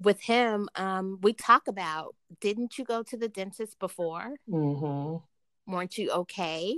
[0.00, 4.36] with him, um, we talk about didn't you go to the dentist before?
[4.48, 5.72] Mm-hmm.
[5.72, 6.76] Weren't you okay?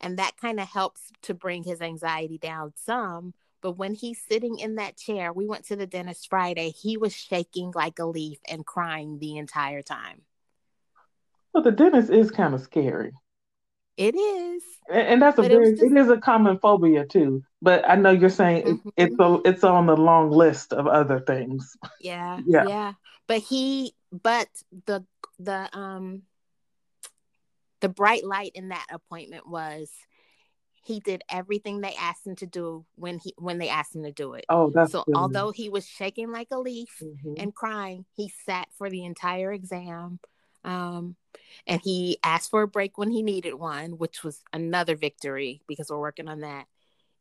[0.00, 4.58] And that kind of helps to bring his anxiety down some but when he's sitting
[4.58, 8.38] in that chair, we went to the dentist Friday, he was shaking like a leaf
[8.48, 10.22] and crying the entire time.
[11.54, 13.12] Well, the dentist is kind of scary.
[13.96, 15.82] It is, and, and that's a very it, just...
[15.82, 17.44] it is a common phobia too.
[17.60, 18.88] But I know you're saying mm-hmm.
[18.96, 21.76] it's a, it's on the long list of other things.
[22.00, 22.92] Yeah, yeah, yeah.
[23.26, 24.48] But he, but
[24.86, 25.04] the
[25.38, 26.22] the um
[27.80, 29.90] the bright light in that appointment was
[30.84, 34.10] he did everything they asked him to do when he when they asked him to
[34.10, 34.44] do it.
[34.48, 35.04] Oh, that's so.
[35.14, 37.34] Although he was shaking like a leaf mm-hmm.
[37.38, 40.18] and crying, he sat for the entire exam,
[40.64, 41.14] um,
[41.66, 45.88] and he asked for a break when he needed one, which was another victory because
[45.88, 46.66] we're working on that.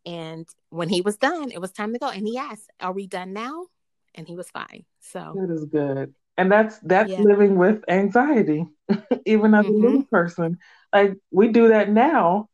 [0.08, 2.10] And when he was done, it was time to go.
[2.10, 3.68] And he asked, "Are we done now?"
[4.16, 4.86] And he was fine.
[5.02, 6.16] So that is good.
[6.36, 7.20] And that's that's yeah.
[7.20, 8.66] living with anxiety,
[9.28, 9.76] even as mm-hmm.
[9.76, 10.58] a little person.
[10.92, 12.50] Like we do that now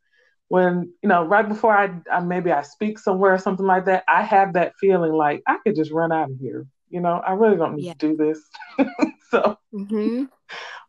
[0.49, 4.03] when you know right before I, I, maybe i speak somewhere or something like that
[4.07, 7.33] i have that feeling like i could just run out of here you know i
[7.33, 7.93] really don't need yeah.
[7.93, 8.41] to do this
[9.29, 10.23] so mm-hmm.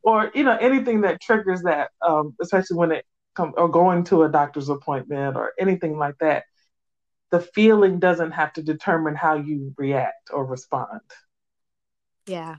[0.03, 3.05] or you know anything that triggers that um, especially when it
[3.35, 6.45] comes or going to a doctor's appointment or anything like that
[7.31, 11.01] the feeling doesn't have to determine how you react or respond
[12.27, 12.57] yeah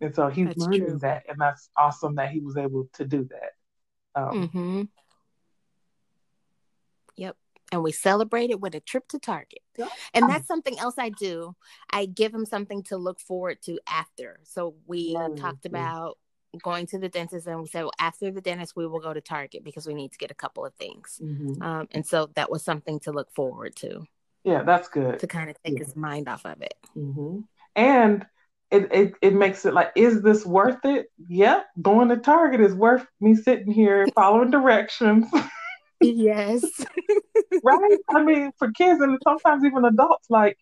[0.00, 0.98] and so he's that's learning true.
[0.98, 3.52] that and that's awesome that he was able to do that
[4.14, 4.82] um, mm-hmm.
[7.16, 7.36] Yep.
[7.70, 9.60] And we celebrate it with a trip to Target.
[9.78, 9.88] Yeah.
[10.12, 11.56] And that's something else I do.
[11.90, 14.40] I give him something to look forward to after.
[14.44, 15.36] So we mm-hmm.
[15.36, 16.18] talked about
[16.62, 19.22] going to the dentist and we said, well, after the dentist, we will go to
[19.22, 21.18] Target because we need to get a couple of things.
[21.22, 21.62] Mm-hmm.
[21.62, 24.04] Um, and so that was something to look forward to.
[24.44, 25.20] Yeah, that's good.
[25.20, 25.84] To kind of take yeah.
[25.84, 26.74] his mind off of it.
[26.96, 27.40] Mm-hmm.
[27.74, 28.26] And
[28.72, 31.06] it, it, it makes it like, is this worth it?
[31.28, 35.26] Yep, going to Target is worth me sitting here following directions.
[36.00, 36.64] yes.
[37.62, 37.98] right?
[38.10, 40.56] I mean, for kids and sometimes even adults, like,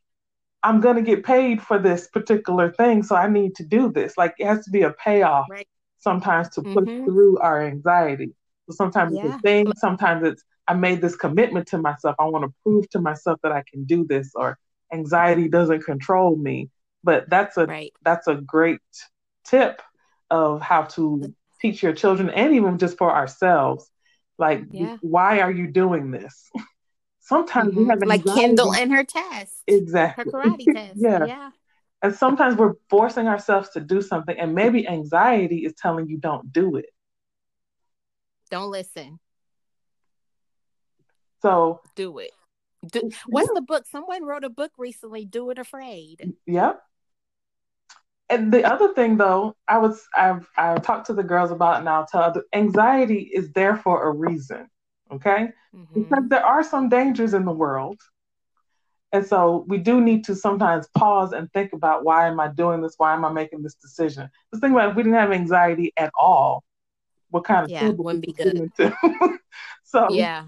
[0.62, 4.18] I'm going to get paid for this particular thing, so I need to do this.
[4.18, 5.68] Like, it has to be a payoff right.
[5.98, 6.74] sometimes to mm-hmm.
[6.74, 8.34] push through our anxiety.
[8.68, 9.26] So sometimes yeah.
[9.26, 12.14] it's a thing, sometimes it's I made this commitment to myself.
[12.18, 14.58] I want to prove to myself that I can do this, or
[14.92, 16.70] anxiety doesn't control me.
[17.02, 17.92] But that's a right.
[18.02, 18.80] that's a great
[19.44, 19.80] tip
[20.30, 23.90] of how to teach your children and even just for ourselves.
[24.38, 24.96] Like, yeah.
[25.02, 26.50] why are you doing this?
[27.20, 27.82] Sometimes mm-hmm.
[27.82, 30.94] we have like Kendall and her test, exactly her karate test.
[30.96, 31.50] yeah, yeah.
[32.02, 36.50] And sometimes we're forcing ourselves to do something, and maybe anxiety is telling you don't
[36.50, 36.86] do it.
[38.50, 39.20] Don't listen.
[41.42, 42.32] So do it.
[42.90, 43.54] Do, what's yeah.
[43.54, 43.84] the book?
[43.90, 45.24] Someone wrote a book recently.
[45.24, 46.34] Do it afraid.
[46.46, 46.82] Yep.
[48.30, 51.88] And the other thing, though, I was I've I've talked to the girls about, and
[51.88, 54.68] I'll tell the anxiety is there for a reason.
[55.12, 56.02] Okay, mm-hmm.
[56.02, 58.00] because there are some dangers in the world,
[59.12, 62.80] and so we do need to sometimes pause and think about why am I doing
[62.80, 62.94] this?
[62.96, 64.30] Why am I making this decision?
[64.52, 66.62] Just think about if we didn't have anxiety at all,
[67.30, 68.70] what kind of yeah, wouldn't be good.
[69.82, 70.44] so yeah,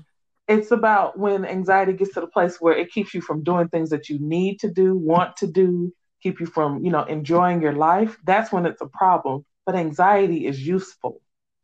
[0.46, 3.90] it's about when anxiety gets to the place where it keeps you from doing things
[3.90, 5.92] that you need to do, want to do,
[6.22, 8.16] keep you from, you know, enjoying your life.
[8.24, 9.44] That's when it's a problem.
[9.66, 11.20] But anxiety is useful.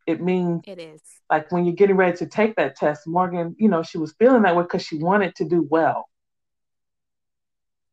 [0.07, 1.01] It means it is
[1.31, 4.43] like when you're getting ready to take that test, Morgan, you know, she was feeling
[4.43, 6.09] that way because she wanted to do well.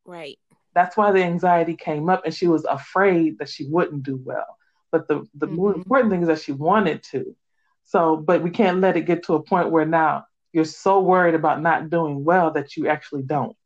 [0.04, 0.38] Right.
[0.74, 4.56] That's why the anxiety came up and she was afraid that she wouldn't do well.
[4.90, 5.56] But the, the mm-hmm.
[5.56, 7.36] more important thing is that she wanted to.
[7.84, 11.34] So, but we can't let it get to a point where now you're so worried
[11.34, 13.56] about not doing well that you actually don't.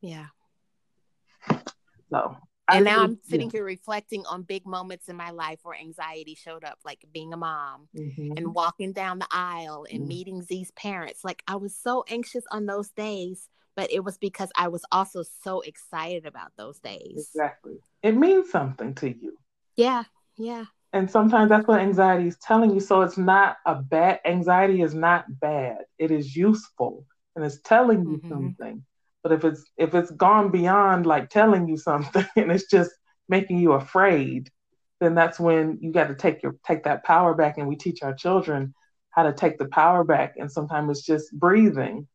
[0.00, 0.26] Yeah.
[2.10, 2.36] So,
[2.68, 6.64] and now I'm sitting here reflecting on big moments in my life where anxiety showed
[6.64, 8.32] up, like being a mom mm-hmm.
[8.36, 10.08] and walking down the aisle and mm-hmm.
[10.08, 11.22] meeting these parents.
[11.24, 15.22] Like I was so anxious on those days, but it was because I was also
[15.44, 17.28] so excited about those days.
[17.34, 17.76] Exactly.
[18.02, 19.36] It means something to you.
[19.76, 20.04] Yeah.
[20.36, 20.64] Yeah.
[20.92, 22.80] And sometimes that's what anxiety is telling you.
[22.80, 25.78] So it's not a bad anxiety is not bad.
[25.98, 28.28] It is useful and it's telling you mm-hmm.
[28.28, 28.84] something.
[29.26, 32.92] But if it's if it's gone beyond like telling you something and it's just
[33.28, 34.52] making you afraid,
[35.00, 37.58] then that's when you got to take your take that power back.
[37.58, 38.72] And we teach our children
[39.10, 40.34] how to take the power back.
[40.36, 42.06] And sometimes it's just breathing.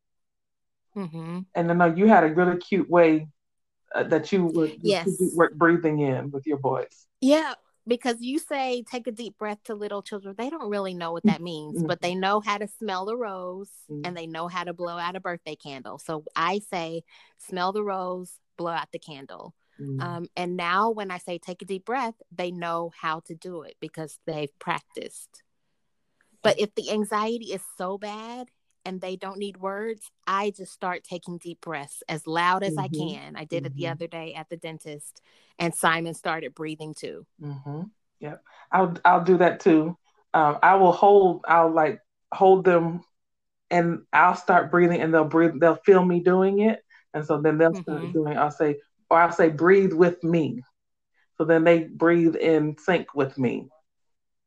[0.96, 1.40] Mm-hmm.
[1.54, 3.28] And I know you had a really cute way
[3.94, 5.10] uh, that you would yes.
[5.36, 7.08] work breathing in with your boys.
[7.20, 7.56] Yeah,
[7.88, 11.24] because you say take a deep breath to little children they don't really know what
[11.24, 11.88] that means mm-hmm.
[11.88, 14.02] but they know how to smell the rose mm-hmm.
[14.06, 17.02] and they know how to blow out a birthday candle so i say
[17.38, 20.00] smell the rose blow out the candle mm-hmm.
[20.02, 23.64] um, and now when i say take a deep breath they know how to do
[23.64, 25.44] it because they've practiced
[26.44, 28.48] but if the anxiety is so bad
[28.86, 32.80] and they don't need words, I just start taking deep breaths as loud as mm-hmm.
[32.80, 33.36] I can.
[33.36, 33.66] I did mm-hmm.
[33.68, 33.92] it the mm-hmm.
[33.92, 35.22] other day at the dentist,
[35.60, 37.26] and Simon started breathing too.
[37.42, 37.84] Mm-hmm.
[38.20, 39.98] Yep, I'll I'll do that too.
[40.34, 41.44] Um, I will hold.
[41.48, 42.00] I'll like
[42.34, 43.02] hold them,
[43.70, 45.60] and I'll start breathing, and they'll breathe.
[45.60, 48.12] They'll feel me doing it, and so then they'll start mm-hmm.
[48.12, 48.38] doing.
[48.38, 48.78] I'll say,
[49.10, 50.64] or I'll say, breathe with me.
[51.38, 53.68] So then they breathe in sync with me,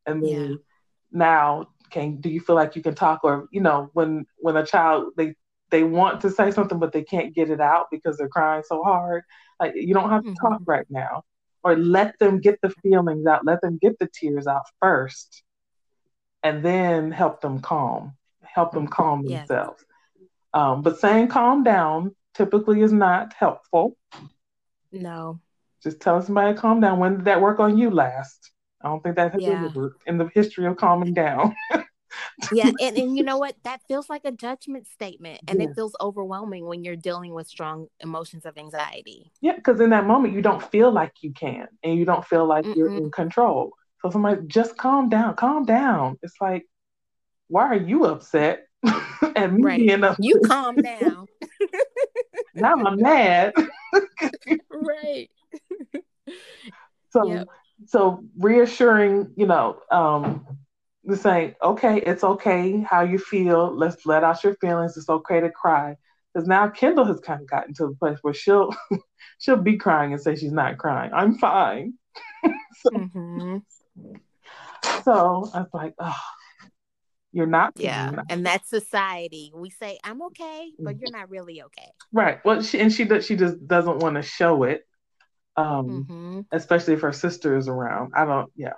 [0.07, 0.57] and then yeah.
[1.11, 3.21] now can do you feel like you can talk?
[3.25, 5.35] Or you know when when a child they
[5.71, 8.83] they want to say something but they can't get it out because they're crying so
[8.83, 9.23] hard
[9.59, 10.47] like you don't have to mm-hmm.
[10.47, 11.23] talk right now.
[11.63, 13.47] Or let them get the feelings out.
[13.47, 15.43] Let them get the tears out first
[16.43, 18.15] and then help them calm
[18.55, 19.85] help them calm themselves.
[20.53, 23.97] Um, but saying calm down typically is not helpful.
[24.93, 25.41] No.
[25.83, 26.99] Just tell somebody to calm down.
[27.01, 28.53] When did that work on you last
[28.85, 29.51] I don't think that has yeah.
[29.51, 31.57] ever worked in the history of calming down.
[32.53, 33.57] yeah, and, and you know what?
[33.65, 35.69] That feels like a judgment statement, and yeah.
[35.69, 39.33] it feels overwhelming when you're dealing with strong emotions of anxiety.
[39.41, 42.47] Yeah, because in that moment you don't feel like you can, and you don't feel
[42.47, 42.77] like Mm-mm.
[42.77, 43.73] you're in control.
[44.03, 46.19] So somebody just calm down, calm down.
[46.23, 46.67] It's like,
[47.49, 48.67] why are you upset?
[49.35, 49.81] and me right.
[49.81, 50.23] being upset.
[50.23, 51.27] You calm down.
[52.55, 53.55] now I'm mad.
[54.71, 55.31] right.
[57.11, 57.49] So yep
[57.87, 60.47] so reassuring, you know, um,
[61.05, 63.75] the saying, okay, it's okay how you feel.
[63.75, 64.97] Let's let out your feelings.
[64.97, 65.97] It's okay to cry.
[66.33, 68.75] Because now Kendall has kind of gotten to the place where she'll
[69.39, 71.13] she'll be crying and say she's not crying.
[71.15, 71.95] I'm fine.
[72.45, 73.59] so, mm-hmm.
[75.05, 76.21] so I was like, oh,
[77.33, 77.75] you're not.
[77.77, 79.53] Yeah, and that's society.
[79.55, 81.91] We say I'm okay, but you're not really okay.
[82.13, 82.45] Right.
[82.45, 83.27] Well, she and she does.
[83.27, 84.87] She just doesn't want to show it
[85.57, 86.41] um, mm-hmm.
[86.53, 88.13] especially if her sister is around.
[88.17, 88.75] I don't, yeah.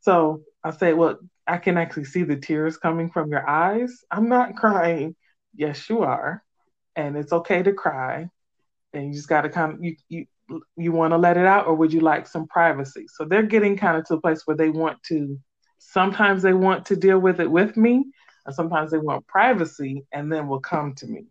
[0.00, 4.04] So I say, well, I can actually see the tears coming from your eyes.
[4.10, 5.16] I'm not crying.
[5.54, 6.42] Yes, you are,
[6.96, 8.28] and it's okay to cry.
[8.92, 10.26] And you just got to kind of you you
[10.76, 13.06] you want to let it out, or would you like some privacy?
[13.08, 15.38] So they're getting kind of to a place where they want to.
[15.78, 18.06] Sometimes they want to deal with it with me,
[18.46, 21.26] And sometimes they want privacy and then will come to me.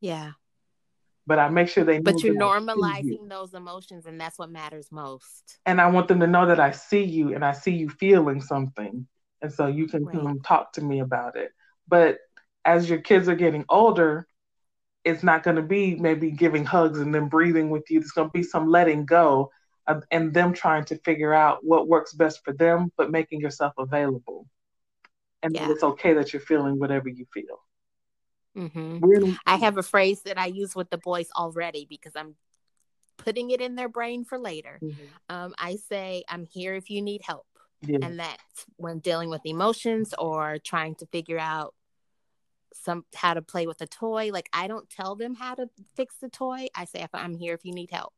[0.00, 0.32] Yeah.
[1.26, 3.26] But I make sure they But you're normalizing you.
[3.28, 5.58] those emotions and that's what matters most.
[5.64, 8.42] And I want them to know that I see you and I see you feeling
[8.42, 9.06] something.
[9.40, 10.14] And so you can right.
[10.14, 11.52] come talk to me about it.
[11.88, 12.18] But
[12.64, 14.26] as your kids are getting older,
[15.04, 18.00] it's not going to be maybe giving hugs and then breathing with you.
[18.00, 19.50] There's going to be some letting go
[19.86, 23.74] of, and them trying to figure out what works best for them, but making yourself
[23.78, 24.46] available.
[25.42, 25.70] And yeah.
[25.70, 27.60] it's okay that you're feeling whatever you feel.
[28.56, 29.32] Mm-hmm.
[29.46, 32.36] I have a phrase that I use with the boys already because I'm
[33.16, 34.78] putting it in their brain for later.
[34.82, 35.04] Mm-hmm.
[35.28, 37.46] Um, I say, I'm here if you need help.
[37.82, 37.98] Yeah.
[38.02, 41.74] And that's when dealing with emotions or trying to figure out
[42.72, 44.30] some how to play with a toy.
[44.32, 46.68] Like I don't tell them how to fix the toy.
[46.74, 48.12] I say I'm here if you need help.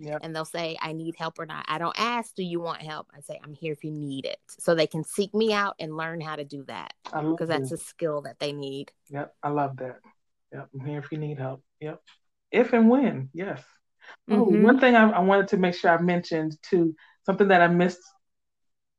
[0.00, 0.20] Yep.
[0.22, 1.66] And they'll say, I need help or not.
[1.68, 3.08] I don't ask, do you want help?
[3.14, 4.38] I say, I'm here if you need it.
[4.48, 6.94] So they can seek me out and learn how to do that.
[7.04, 8.92] Because that's a skill that they need.
[9.10, 9.34] Yep.
[9.42, 10.00] I love that.
[10.52, 10.68] Yep.
[10.74, 11.62] I'm here if you need help.
[11.80, 12.00] Yep.
[12.50, 13.28] If and when.
[13.34, 13.62] Yes.
[14.28, 14.56] Oh, mm-hmm.
[14.56, 16.96] Oh, one thing I, I wanted to make sure I mentioned too,
[17.26, 18.00] something that I missed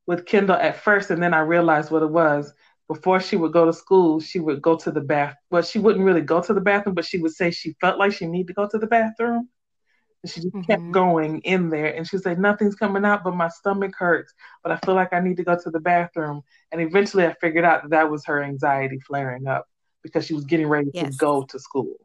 [0.06, 2.52] with Kendall at first, and then I realized what it was
[2.88, 5.34] before she would go to school, she would go to the bath.
[5.50, 8.12] Well, she wouldn't really go to the bathroom, but she would say she felt like
[8.12, 9.48] she needed to go to the bathroom.
[10.22, 10.62] And she just mm-hmm.
[10.62, 11.94] kept going in there.
[11.94, 14.32] And she said, Nothing's coming out, but my stomach hurts.
[14.62, 16.42] But I feel like I need to go to the bathroom.
[16.70, 19.66] And eventually I figured out that that was her anxiety flaring up
[20.02, 21.10] because she was getting ready yes.
[21.10, 21.96] to go to school.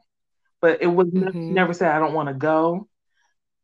[0.62, 1.54] But it was mm-hmm.
[1.54, 2.88] never said, I don't want to go.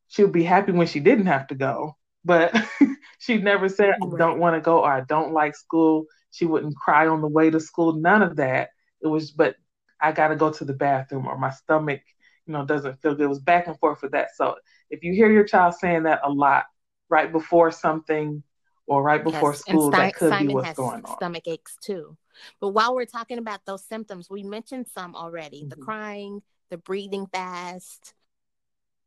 [0.09, 1.97] She would be happy when she didn't have to go.
[2.23, 2.55] But
[3.19, 6.75] she never said, I don't want to go or I don't like school she wouldn't
[6.75, 7.93] cry on the way to school.
[7.93, 8.69] None of that.
[9.01, 9.55] It was, but
[10.01, 12.01] I got to go to the bathroom or my stomach,
[12.45, 13.25] you know, doesn't feel good.
[13.25, 14.35] It was back and forth with that.
[14.35, 14.55] So
[14.89, 16.65] if you hear your child saying that a lot
[17.09, 18.43] right before something
[18.85, 19.61] or right before yes.
[19.61, 21.15] school, that could Simon be what's going on.
[21.17, 22.17] Stomach aches too.
[22.59, 25.69] But while we're talking about those symptoms, we mentioned some already: mm-hmm.
[25.69, 28.13] the crying, the breathing fast,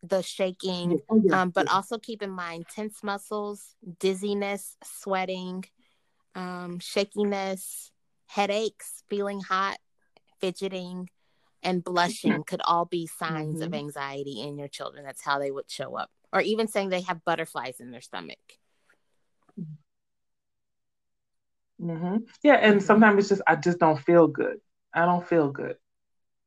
[0.02, 1.00] the shaking.
[1.08, 5.64] Oh, um, but also keep in mind tense muscles, dizziness, sweating,
[6.34, 7.90] um, shakiness,
[8.26, 9.78] headaches, feeling hot,
[10.40, 11.10] fidgeting,
[11.66, 13.64] and blushing could all be signs mm-hmm.
[13.64, 15.04] of anxiety in your children.
[15.04, 16.10] That's how they would show up.
[16.32, 18.38] Or even saying they have butterflies in their stomach.
[21.82, 22.18] Mm-hmm.
[22.42, 22.86] Yeah, and mm-hmm.
[22.86, 24.58] sometimes it's just I just don't feel good.
[24.94, 25.76] I don't feel good.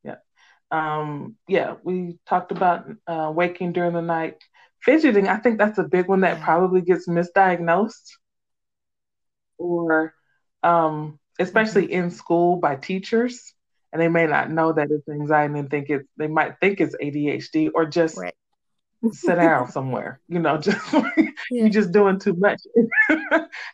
[0.04, 0.16] Yeah,
[0.72, 1.76] um, yeah.
[1.84, 4.38] We talked about uh, waking during the night,
[4.82, 5.28] fidgeting.
[5.28, 6.46] I think that's a big one that yeah.
[6.46, 8.18] probably gets misdiagnosed
[9.58, 10.14] or
[10.64, 12.06] um, especially mm-hmm.
[12.06, 13.54] in school by teachers,
[13.92, 16.08] and they may not know that it's anxiety and think it.
[16.18, 18.36] They might think it's ADHD or just right.
[19.12, 20.20] sit down somewhere.
[20.28, 21.28] You know, just yeah.
[21.50, 22.62] you're just doing too much,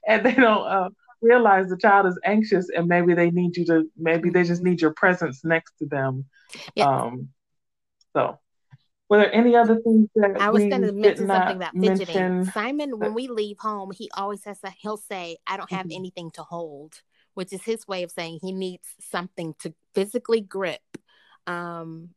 [0.07, 0.89] and they don't uh,
[1.21, 3.89] realize the child is anxious, and maybe they need you to.
[3.97, 6.25] Maybe they just need your presence next to them.
[6.75, 6.87] Yeah.
[6.87, 7.29] Um,
[8.13, 8.39] so
[9.09, 12.15] were there any other things that I was going to mention something about fidgeting?
[12.15, 12.51] Mention?
[12.51, 14.71] Simon, when we leave home, he always has to.
[14.79, 15.95] He'll say, "I don't have mm-hmm.
[15.95, 17.01] anything to hold,"
[17.35, 20.81] which is his way of saying he needs something to physically grip.
[21.47, 22.09] Um,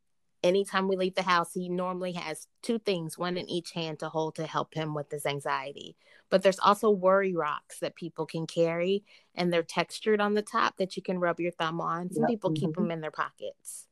[0.43, 4.09] anytime we leave the house, he normally has two things, one in each hand to
[4.09, 5.95] hold to help him with his anxiety.
[6.29, 9.03] But there's also worry rocks that people can carry,
[9.35, 12.11] and they're textured on the top that you can rub your thumb on.
[12.11, 12.65] Some people mm-hmm.
[12.65, 13.87] keep them in their pockets.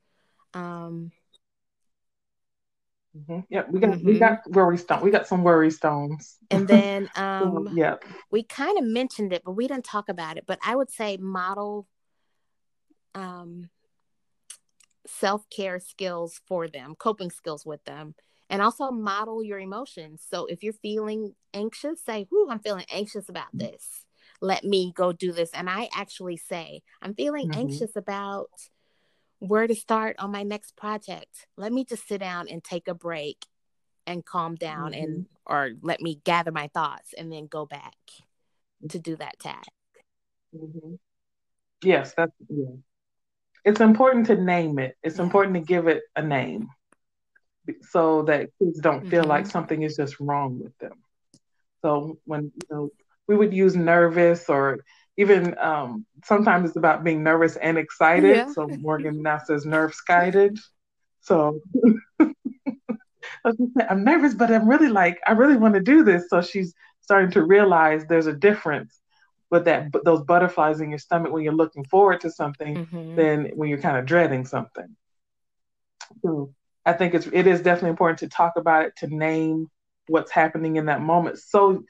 [0.54, 1.12] Um,
[3.18, 3.40] Mm-hmm.
[3.50, 4.06] Yeah, we got mm-hmm.
[4.06, 5.02] we got worry stone.
[5.02, 6.38] We got some worry stones.
[6.52, 7.96] And then um yeah.
[8.32, 10.46] we kind of mentioned it, but we didn't talk about it.
[10.48, 11.88] But I would say model
[13.16, 13.70] um
[15.08, 18.14] self-care skills for them, coping skills with them.
[18.50, 20.24] And also model your emotions.
[20.30, 24.06] So if you're feeling anxious, say, Whoo, I'm feeling anxious about this.
[24.40, 25.50] Let me go do this.
[25.54, 27.60] And I actually say, I'm feeling mm-hmm.
[27.60, 28.50] anxious about
[29.40, 31.48] where to start on my next project.
[31.58, 33.46] Let me just sit down and take a break
[34.06, 35.04] and calm down mm-hmm.
[35.04, 37.96] and or let me gather my thoughts and then go back
[38.90, 39.70] to do that task.
[40.56, 40.96] Mm-hmm.
[41.84, 42.76] Yes, that's yeah.
[43.66, 44.96] It's important to name it.
[45.04, 46.70] It's important to give it a name
[47.90, 49.30] so that kids don't feel mm-hmm.
[49.30, 51.04] like something is just wrong with them.
[51.82, 52.90] So when you know
[53.28, 54.80] we would use nervous or
[55.18, 58.38] even um, sometimes it's about being nervous and excited.
[58.38, 58.54] Yeah.
[58.54, 60.58] So Morgan now says nerves guided.
[61.22, 61.60] So
[63.44, 66.30] I'm nervous, but I'm really like, I really want to do this.
[66.30, 69.00] So she's starting to realize there's a difference
[69.50, 73.16] with that, but those butterflies in your stomach when you're looking forward to something mm-hmm.
[73.16, 74.96] than when you're kind of dreading something.
[76.22, 76.54] So
[76.86, 79.68] I think it's it is definitely important to talk about it, to name
[80.08, 81.84] what's happening in that moment, so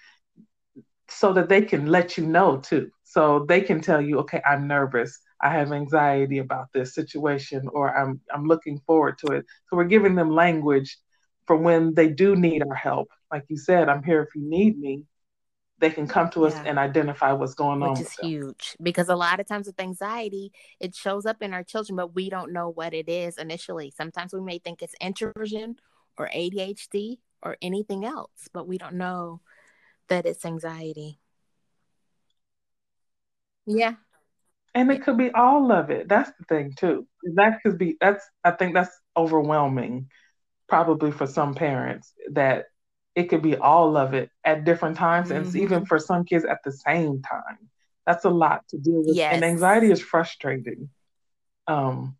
[1.10, 2.92] so that they can let you know too.
[3.04, 5.20] So they can tell you, okay, I'm nervous.
[5.42, 9.46] I have anxiety about this situation or I'm I'm looking forward to it.
[9.70, 10.98] So we're giving them language
[11.46, 13.08] for when they do need our help.
[13.32, 15.06] Like you said, I'm here if you need me.
[15.80, 17.92] They can come to us and identify what's going Which on.
[17.92, 21.64] Which is huge because a lot of times with anxiety, it shows up in our
[21.64, 23.94] children, but we don't know what it is initially.
[23.96, 25.76] Sometimes we may think it's introversion
[26.18, 29.42] or ADHD or anything else, but we don't know
[30.10, 31.20] that it's anxiety.
[33.66, 33.96] Yeah.
[34.74, 36.08] And it could be all of it.
[36.08, 37.08] That's the thing too.
[37.36, 40.10] That could be that's I think that's overwhelming
[40.70, 42.66] probably for some parents that
[43.16, 45.48] it could be all of it at different times mm-hmm.
[45.48, 47.58] and even for some kids at the same time.
[48.06, 49.16] That's a lot to deal with.
[49.16, 49.34] Yes.
[49.34, 50.90] And anxiety is frustrating.
[51.68, 52.16] Um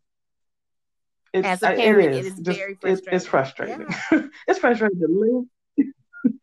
[1.32, 3.04] it's, As a parent, it is, it is Just, very frustrating.
[3.04, 3.86] It, it's frustrating.
[4.12, 4.22] Yeah.
[4.48, 5.84] it's frustrating to live.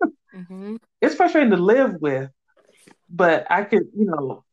[0.36, 0.76] mm-hmm.
[1.02, 2.30] It's frustrating to live with,
[3.10, 4.44] but I could, you know,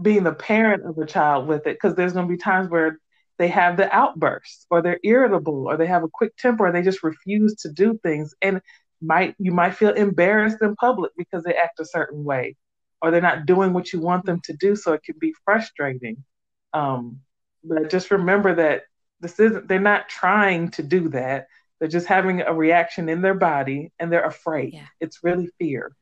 [0.00, 2.98] being the parent of a child with it, because there's going to be times where
[3.38, 6.82] they have the outbursts, or they're irritable, or they have a quick temper, or they
[6.82, 8.60] just refuse to do things, and
[9.00, 12.56] might you might feel embarrassed in public because they act a certain way,
[13.00, 16.22] or they're not doing what you want them to do, so it can be frustrating.
[16.74, 17.20] Um,
[17.64, 18.82] but just remember that
[19.20, 21.46] this isn't they're not trying to do that
[21.80, 24.86] they're just having a reaction in their body and they're afraid yeah.
[25.00, 25.92] it's really fear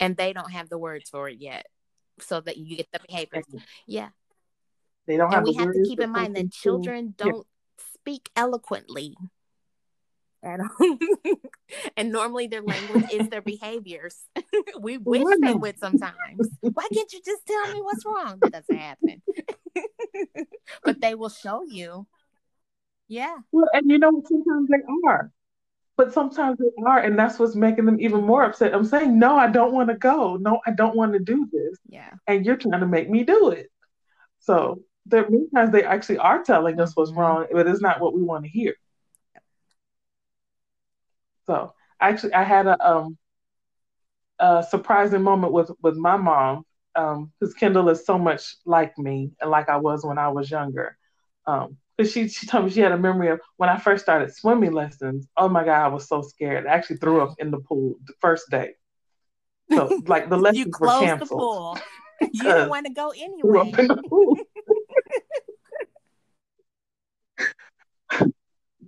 [0.00, 1.66] and they don't have the words for it yet
[2.20, 3.44] so that you get the behaviors
[3.86, 4.08] yeah
[5.06, 7.84] they don't and have we have to keep in mind that children don't yeah.
[7.94, 9.14] speak eloquently
[11.96, 14.16] and normally their language is their behaviors.
[14.80, 16.48] we wish they would sometimes.
[16.60, 18.38] Why can't you just tell me what's wrong?
[18.40, 19.22] That doesn't happen.
[20.84, 22.06] but they will show you.
[23.08, 23.36] Yeah.
[23.52, 25.30] Well, and you know, sometimes they are,
[25.96, 28.74] but sometimes they are, and that's what's making them even more upset.
[28.74, 30.36] I'm saying, no, I don't want to go.
[30.36, 31.78] No, I don't want to do this.
[31.88, 32.10] Yeah.
[32.26, 33.70] And you're trying to make me do it.
[34.40, 37.20] So there many times they actually are telling us what's mm-hmm.
[37.20, 38.74] wrong, but it's not what we want to hear.
[41.46, 43.18] So actually, I had a um
[44.38, 49.32] a surprising moment with with my mom because um, Kendall is so much like me
[49.40, 50.96] and like I was when I was younger.
[51.46, 54.34] Um, because she she told me she had a memory of when I first started
[54.34, 55.26] swimming lessons.
[55.36, 56.66] Oh my god, I was so scared.
[56.66, 58.72] I actually threw up in the pool the first day.
[59.72, 61.30] So like the lessons you closed were canceled.
[61.30, 61.78] The pool.
[62.32, 63.40] You didn't want to go anyway.
[63.42, 64.38] Threw up in the pool.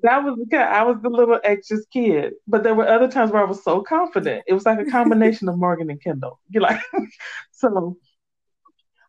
[0.03, 3.43] that was the I was the little anxious kid, but there were other times where
[3.43, 4.45] I was so confident.
[4.47, 6.39] It was like a combination of Morgan and Kendall.
[6.49, 6.81] You're like
[7.51, 7.99] so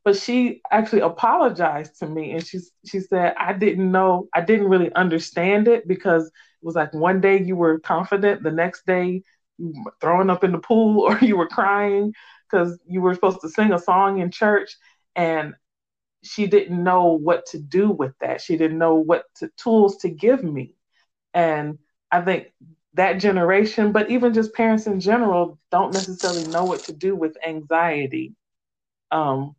[0.07, 4.69] but she actually apologized to me and she she said I didn't know I didn't
[4.69, 9.23] really understand it because it was like one day you were confident, the next day
[9.57, 12.13] you were throwing up in the pool or you were crying
[12.49, 14.77] because you were supposed to sing a song in church
[15.17, 15.55] and
[16.23, 18.41] she didn't know what to do with that.
[18.41, 20.73] She didn't know what to, tools to give me.
[21.33, 21.79] And
[22.11, 22.53] I think
[22.95, 27.37] that generation, but even just parents in general, don't necessarily know what to do with
[27.45, 28.35] anxiety.
[29.11, 29.56] Um,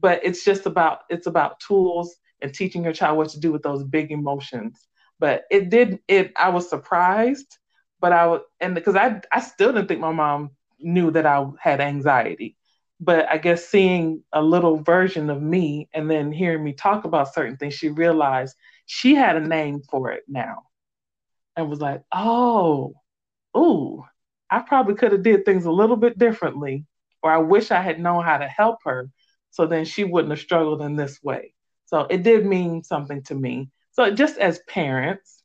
[0.00, 3.62] but it's just about it's about tools and teaching your child what to do with
[3.62, 4.86] those big emotions.
[5.18, 7.58] But it did it i was surprised
[8.00, 11.46] but i was and because i i still didn't think my mom knew that i
[11.60, 12.56] had anxiety.
[13.00, 17.32] But i guess seeing a little version of me and then hearing me talk about
[17.32, 20.64] certain things she realized she had a name for it now
[21.56, 22.94] and was like oh
[23.56, 24.04] ooh
[24.50, 26.84] i probably could have did things a little bit differently
[27.22, 29.10] or i wish i had known how to help her
[29.56, 31.54] so then she wouldn't have struggled in this way.
[31.86, 33.70] So it did mean something to me.
[33.92, 35.42] So just as parents,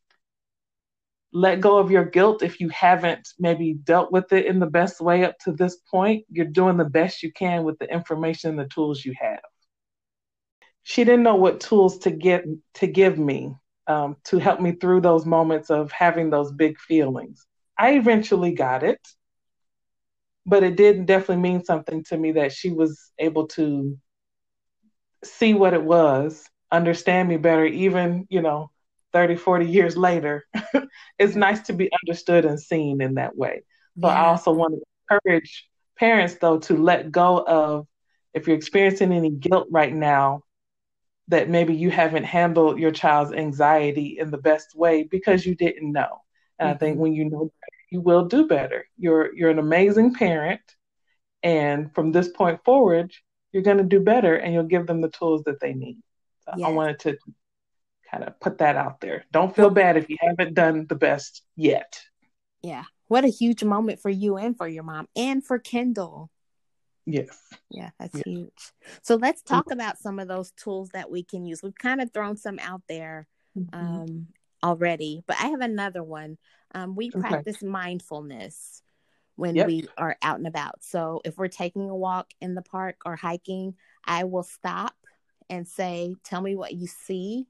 [1.31, 4.99] let go of your guilt if you haven't maybe dealt with it in the best
[4.99, 6.25] way up to this point.
[6.29, 9.39] You're doing the best you can with the information and the tools you have.
[10.83, 12.43] She didn't know what tools to get
[12.73, 13.55] to give me
[13.87, 17.45] um, to help me through those moments of having those big feelings.
[17.77, 18.99] I eventually got it
[20.45, 23.97] but it did definitely mean something to me that she was able to
[25.23, 28.71] see what it was, understand me better, even, you know,
[29.13, 30.45] 30, 40 years later.
[31.19, 33.63] it's nice to be understood and seen in that way.
[33.95, 34.23] But yeah.
[34.23, 37.87] I also want to encourage parents, though, to let go of
[38.33, 40.43] if you're experiencing any guilt right now,
[41.27, 45.91] that maybe you haven't handled your child's anxiety in the best way because you didn't
[45.91, 46.21] know.
[46.59, 46.75] And mm-hmm.
[46.75, 47.01] I think mm-hmm.
[47.01, 47.51] when you know
[47.91, 48.85] you will do better.
[48.97, 50.61] You're you're an amazing parent,
[51.43, 53.13] and from this point forward,
[53.51, 55.99] you're going to do better, and you'll give them the tools that they need.
[56.45, 56.67] So yes.
[56.67, 57.17] I wanted to
[58.09, 59.25] kind of put that out there.
[59.31, 62.01] Don't feel bad if you haven't done the best yet.
[62.63, 62.83] Yeah.
[63.07, 66.29] What a huge moment for you and for your mom and for Kendall.
[67.05, 67.37] Yes.
[67.69, 68.23] Yeah, that's yeah.
[68.25, 68.71] huge.
[69.01, 71.61] So let's talk about some of those tools that we can use.
[71.61, 73.27] We've kind of thrown some out there
[73.57, 73.75] mm-hmm.
[73.77, 74.27] um,
[74.63, 76.37] already, but I have another one.
[76.73, 77.19] Um, we okay.
[77.19, 78.81] practice mindfulness
[79.35, 79.67] when yep.
[79.67, 80.83] we are out and about.
[80.83, 84.95] So if we're taking a walk in the park or hiking, I will stop
[85.49, 87.47] and say, Tell me what you see,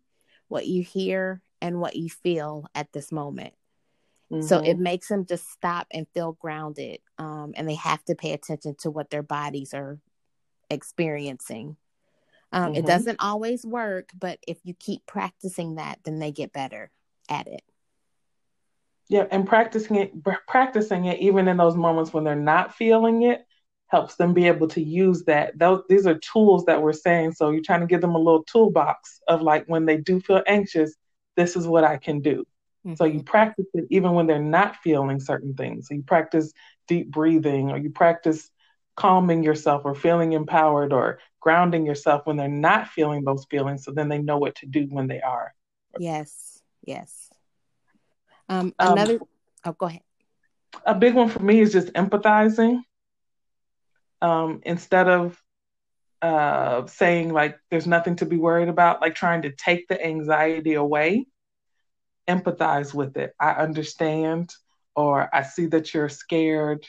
[0.47, 3.53] what you hear, and what you feel at this moment.
[4.31, 4.47] Mm-hmm.
[4.47, 4.83] So it mm-hmm.
[4.83, 6.99] makes them just stop and feel grounded.
[7.17, 9.99] Um, and they have to pay attention to what their bodies are
[10.69, 11.75] experiencing.
[12.53, 12.75] Um, mm-hmm.
[12.75, 16.89] It doesn't always work, but if you keep practicing that, then they get better
[17.29, 17.61] at it.
[19.09, 20.13] Yeah, and practicing it,
[20.47, 23.45] practicing it, even in those moments when they're not feeling it,
[23.87, 25.59] helps them be able to use that.
[25.59, 27.33] Those these are tools that we're saying.
[27.33, 30.41] So you're trying to give them a little toolbox of like when they do feel
[30.47, 30.95] anxious,
[31.35, 32.45] this is what I can do.
[32.85, 32.95] Mm-hmm.
[32.95, 33.25] So you mm-hmm.
[33.25, 35.89] practice it even when they're not feeling certain things.
[35.89, 36.53] So you practice
[36.87, 38.49] deep breathing or you practice
[38.95, 43.91] calming yourself or feeling empowered or grounding yourself when they're not feeling those feelings so
[43.91, 45.53] then they know what to do when they are.
[45.99, 46.50] Yes.
[46.83, 47.29] Yes.
[48.49, 49.27] Um, um another um,
[49.65, 50.01] oh go ahead.
[50.85, 52.81] A big one for me is just empathizing.
[54.21, 55.41] Um, instead of
[56.21, 60.75] uh, saying like there's nothing to be worried about, like trying to take the anxiety
[60.75, 61.25] away,
[62.27, 63.33] empathize with it.
[63.39, 64.53] I understand,
[64.95, 66.85] or I see that you're scared.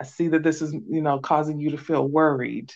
[0.00, 2.72] I see that this is, you know, causing you to feel worried.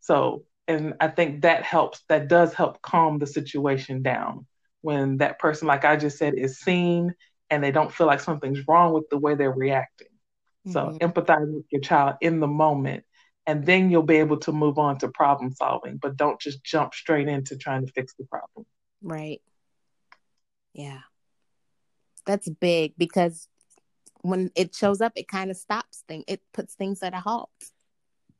[0.00, 4.46] So, and I think that helps, that does help calm the situation down
[4.82, 7.14] when that person, like I just said, is seen
[7.50, 10.08] and they don't feel like something's wrong with the way they're reacting.
[10.66, 10.72] Mm-hmm.
[10.72, 13.04] So, empathize with your child in the moment,
[13.46, 16.94] and then you'll be able to move on to problem solving, but don't just jump
[16.94, 18.66] straight into trying to fix the problem.
[19.02, 19.40] Right.
[20.72, 21.00] Yeah
[22.26, 23.48] that's big because
[24.22, 26.24] when it shows up, it kind of stops things.
[26.28, 27.50] It puts things at a halt.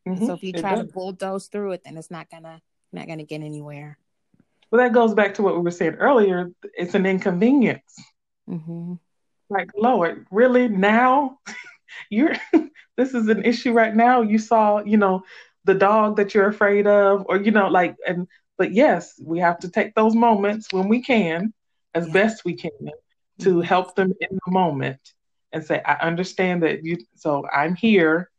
[0.07, 0.27] Mm-hmm.
[0.27, 2.61] So if you try to bulldoze through it, then it's not gonna
[2.93, 3.99] not gonna get anywhere.
[4.71, 6.51] Well, that goes back to what we were saying earlier.
[6.75, 7.97] It's an inconvenience.
[8.49, 8.95] Mm-hmm.
[9.49, 11.39] Like, Lord, really now?
[12.11, 12.35] you're
[12.97, 14.23] this is an issue right now.
[14.23, 15.25] You saw, you know,
[15.65, 19.59] the dog that you're afraid of, or you know, like, and but yes, we have
[19.61, 21.53] to take those moments when we can,
[21.95, 22.13] as yeah.
[22.13, 22.71] best we can,
[23.41, 23.61] to mm-hmm.
[23.63, 25.01] help them in the moment
[25.53, 28.31] and say, I understand that you, so I'm here.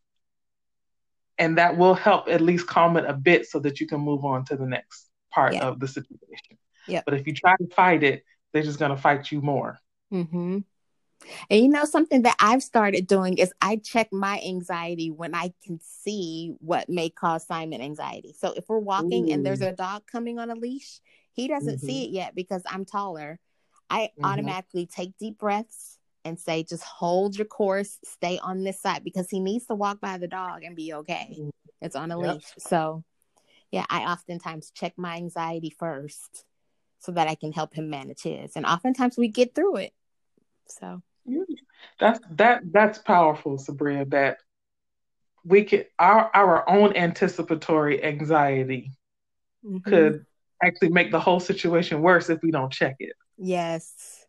[1.37, 4.23] And that will help at least calm it a bit so that you can move
[4.23, 5.67] on to the next part yeah.
[5.67, 6.57] of the situation.
[6.87, 7.01] Yeah.
[7.05, 8.23] But if you try to fight it,
[8.53, 9.79] they're just going to fight you more.
[10.11, 10.59] Mm-hmm.
[11.49, 15.53] And you know, something that I've started doing is I check my anxiety when I
[15.63, 18.33] can see what may cause Simon anxiety.
[18.37, 19.33] So if we're walking Ooh.
[19.33, 20.99] and there's a dog coming on a leash,
[21.33, 21.85] he doesn't mm-hmm.
[21.85, 23.39] see it yet because I'm taller.
[23.89, 24.25] I mm-hmm.
[24.25, 29.29] automatically take deep breaths and say, just hold your course, stay on this side because
[29.29, 31.29] he needs to walk by the dog and be okay.
[31.33, 31.49] Mm-hmm.
[31.81, 32.35] It's on a yep.
[32.35, 32.53] leash.
[32.59, 33.03] So,
[33.71, 36.45] yeah, I oftentimes check my anxiety first
[36.99, 38.55] so that I can help him manage his.
[38.55, 39.93] And oftentimes we get through it.
[40.67, 41.01] So,
[41.99, 44.37] that's that that's powerful, Sabria, that
[45.43, 48.91] we could our our own anticipatory anxiety
[49.65, 49.89] mm-hmm.
[49.89, 50.25] could
[50.63, 53.13] actually make the whole situation worse if we don't check it.
[53.37, 54.25] Yes.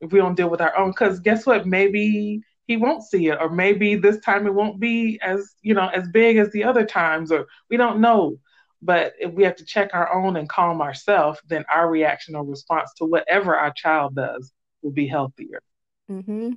[0.00, 1.66] If we don't deal with our own, because guess what?
[1.66, 5.88] Maybe he won't see it, or maybe this time it won't be as you know
[5.88, 8.38] as big as the other times, or we don't know.
[8.82, 12.44] But if we have to check our own and calm ourselves, then our reaction or
[12.44, 14.52] response to whatever our child does
[14.82, 15.62] will be healthier.
[16.10, 16.50] Mm-hmm.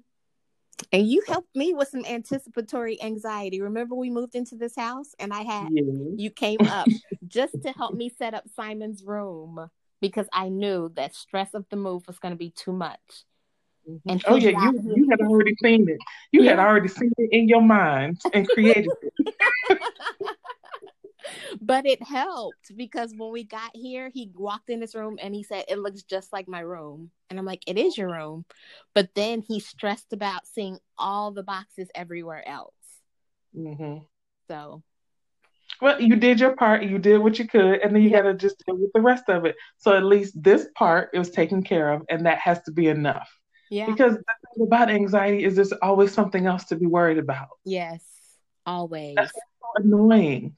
[0.92, 3.62] And you helped me with some anticipatory anxiety.
[3.62, 5.84] Remember, we moved into this house and I had yeah.
[6.18, 6.88] you came up
[7.28, 9.70] just to help me set up Simon's room
[10.02, 13.00] because I knew that stress of the move was going to be too much.
[13.90, 14.10] Mm-hmm.
[14.10, 16.00] And oh yeah, you you had already seen it.
[16.32, 16.52] You yeah.
[16.52, 19.80] had already seen it in your mind and created it.
[21.62, 25.44] but it helped because when we got here, he walked in this room and he
[25.44, 28.46] said, "It looks just like my room." And I'm like, "It is your room,"
[28.94, 32.74] but then he stressed about seeing all the boxes everywhere else.
[33.56, 34.04] Mm-hmm.
[34.48, 34.84] So
[35.82, 38.34] well, you did your part, you did what you could, and then you got to
[38.34, 39.56] just deal with the rest of it.
[39.78, 43.30] So at least this part was taken care of, and that has to be enough.
[43.70, 43.88] Yeah.
[43.88, 44.24] Because the
[44.56, 47.50] thing about anxiety is there's always something else to be worried about.
[47.66, 48.04] Yes,
[48.66, 49.16] always.
[49.16, 49.32] That's
[49.76, 50.56] annoying.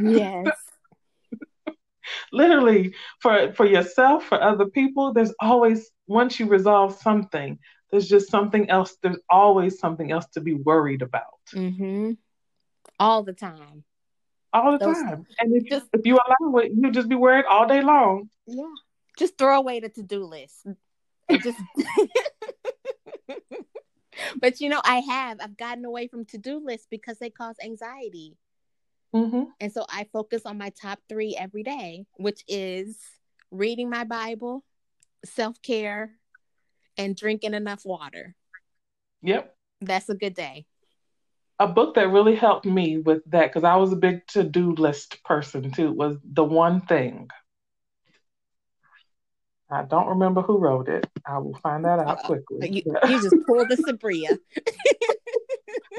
[0.00, 0.48] Yes.
[2.32, 7.58] Literally, for for yourself, for other people, there's always once you resolve something,
[7.90, 8.96] there's just something else.
[9.02, 11.38] There's always something else to be worried about.
[11.54, 12.12] Mm-hmm.
[12.98, 13.84] All the time
[14.56, 15.26] all the Those, time.
[15.38, 18.30] And if, just, if you allow it, you'll just be worried all day long.
[18.46, 18.64] Yeah.
[19.18, 20.66] Just throw away the to do list.
[21.30, 21.58] just
[24.40, 25.38] But you know, I have.
[25.40, 28.36] I've gotten away from to do lists because they cause anxiety.
[29.16, 29.44] Mm-hmm.
[29.60, 32.98] And so I focus on my top three every day, which is
[33.50, 34.62] reading my Bible,
[35.24, 36.12] self care,
[36.98, 38.34] and drinking enough water.
[39.22, 39.54] Yep.
[39.80, 40.66] That's a good day.
[41.58, 44.72] A book that really helped me with that, because I was a big to do
[44.72, 47.28] list person too, was The One Thing.
[49.70, 51.06] I don't remember who wrote it.
[51.26, 52.68] I will find that out quickly.
[52.70, 54.38] You, you just pulled the Sabria.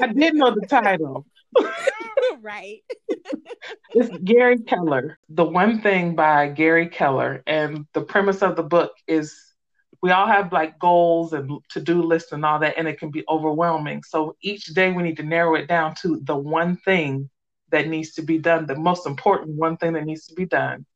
[0.00, 1.26] I did know the title.
[2.42, 2.82] right.
[3.94, 5.18] it's Gary Keller.
[5.28, 7.42] The One Thing by Gary Keller.
[7.46, 9.36] And the premise of the book is
[10.02, 13.10] we all have like goals and to do lists and all that, and it can
[13.10, 14.02] be overwhelming.
[14.04, 17.30] So each day we need to narrow it down to the one thing
[17.70, 20.86] that needs to be done, the most important one thing that needs to be done.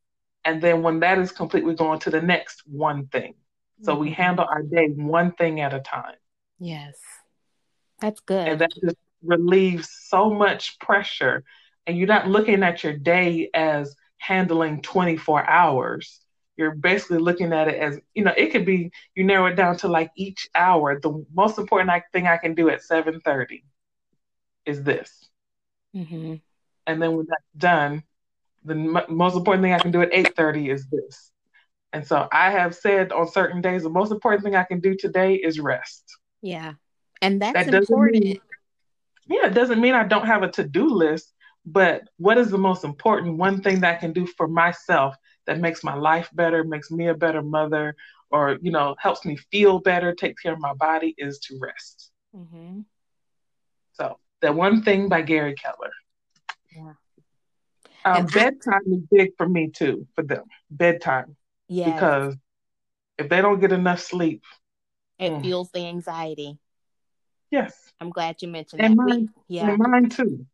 [0.45, 3.35] And then when that is complete, we go on to the next one thing.
[3.83, 4.03] So mm-hmm.
[4.03, 6.15] we handle our day one thing at a time.
[6.59, 6.97] Yes.
[8.01, 8.49] That's good.
[8.49, 11.45] And that just relieves so much pressure.
[11.87, 16.21] And you're not looking at your day as handling 24 hours.
[16.57, 19.77] You're basically looking at it as, you know, it could be, you narrow it down
[19.79, 21.01] to like each hour.
[21.01, 23.63] The most important thing I can do at 7.30
[24.67, 25.29] is this.
[25.97, 26.35] Mm-hmm.
[26.87, 28.05] And then when that's done,
[28.65, 31.31] the m- most important thing I can do at 8.30 is this.
[31.93, 34.97] And so I have said on certain days, the most important thing I can do
[34.97, 36.05] today is rest.
[36.41, 36.75] Yeah.
[37.21, 38.25] And that's that important.
[38.25, 38.41] Mean,
[39.27, 41.33] yeah, it doesn't mean I don't have a to do list,
[41.65, 45.15] but what is the most important one thing that I can do for myself
[45.47, 47.97] that makes my life better, makes me a better mother,
[48.31, 52.11] or, you know, helps me feel better, take care of my body is to rest.
[52.35, 52.81] Mm-hmm.
[53.93, 55.93] So, the one thing by Gary Keller.
[56.75, 56.93] Yeah.
[58.05, 60.45] Um, bedtime is big for me too, for them.
[60.71, 61.37] Bedtime.
[61.69, 61.93] Yeah.
[61.93, 62.35] Because
[63.19, 64.43] if they don't get enough sleep,
[65.19, 65.43] it mm.
[65.43, 66.59] fuels the anxiety.
[67.53, 67.93] Yes.
[68.01, 69.03] I'm glad you mentioned and that.
[69.05, 69.69] Mine, yeah.
[69.69, 70.47] And mine too.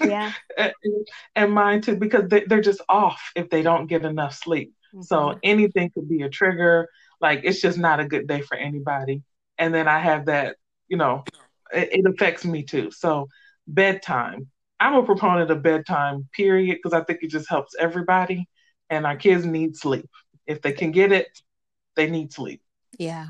[0.00, 0.32] Yeah.
[0.56, 0.72] and,
[1.36, 4.72] and, mine too, because they, they're just off if they don't get enough sleep.
[4.94, 5.02] Mm-hmm.
[5.02, 6.88] So anything could be a trigger.
[7.20, 9.22] Like it's just not a good day for anybody.
[9.58, 10.56] And then I have that,
[10.88, 11.24] you know,
[11.74, 12.92] it, it affects me too.
[12.92, 13.28] So
[13.66, 14.48] bedtime.
[14.78, 18.48] I'm a proponent of bedtime, period, because I think it just helps everybody.
[18.88, 20.08] And our kids need sleep.
[20.46, 21.28] If they can get it,
[21.96, 22.62] they need sleep.
[22.98, 23.26] Yeah.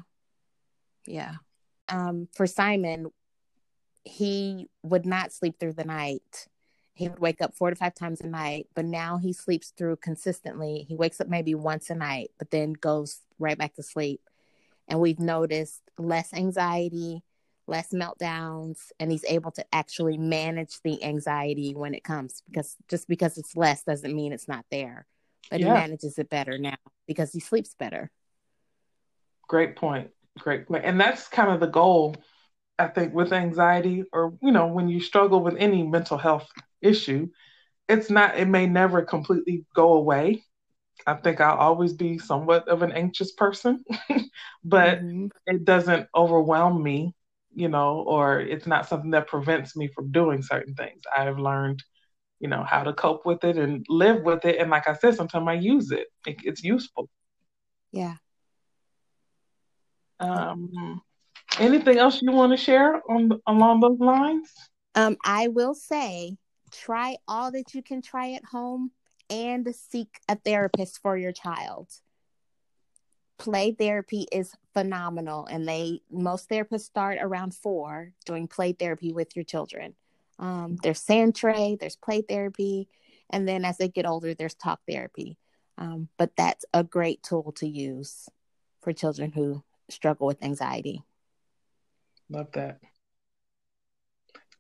[1.06, 1.36] Yeah
[1.90, 3.10] um, for Simon,
[4.04, 6.46] he would not sleep through the night.
[6.94, 9.96] He would wake up four to five times a night, but now he sleeps through
[9.96, 10.84] consistently.
[10.88, 14.20] He wakes up maybe once a night, but then goes right back to sleep.
[14.88, 17.22] And we've noticed less anxiety,
[17.66, 23.08] less meltdowns, and he's able to actually manage the anxiety when it comes because just
[23.08, 25.06] because it's less doesn't mean it's not there.
[25.50, 25.66] But yeah.
[25.66, 26.76] he manages it better now
[27.06, 28.10] because he sleeps better.
[29.48, 30.10] Great point.
[30.40, 30.66] Great.
[30.70, 32.16] And that's kind of the goal,
[32.78, 36.48] I think, with anxiety or, you know, when you struggle with any mental health
[36.80, 37.28] issue,
[37.88, 40.44] it's not, it may never completely go away.
[41.06, 43.84] I think I'll always be somewhat of an anxious person,
[44.64, 45.26] but mm-hmm.
[45.46, 47.14] it doesn't overwhelm me,
[47.54, 51.02] you know, or it's not something that prevents me from doing certain things.
[51.16, 51.82] I've learned,
[52.38, 54.58] you know, how to cope with it and live with it.
[54.58, 57.08] And like I said, sometimes I use it, it it's useful.
[57.92, 58.16] Yeah.
[60.20, 61.00] Um,
[61.58, 64.52] anything else you want to share on along those lines?
[64.94, 66.36] Um, I will say,
[66.70, 68.92] try all that you can try at home
[69.28, 71.88] and seek a therapist for your child.
[73.38, 79.34] Play therapy is phenomenal, and they most therapists start around four doing play therapy with
[79.34, 79.94] your children.
[80.38, 82.88] Um, there's sand tray, there's play therapy,
[83.30, 85.38] and then as they get older, there's talk therapy.
[85.78, 88.28] Um, but that's a great tool to use
[88.82, 89.62] for children who
[89.92, 91.04] struggle with anxiety.
[92.28, 92.80] Love that.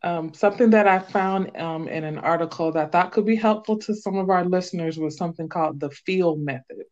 [0.02, 3.78] Um, something that I found um, in an article that I thought could be helpful
[3.80, 6.84] to some of our listeners was something called the feel method.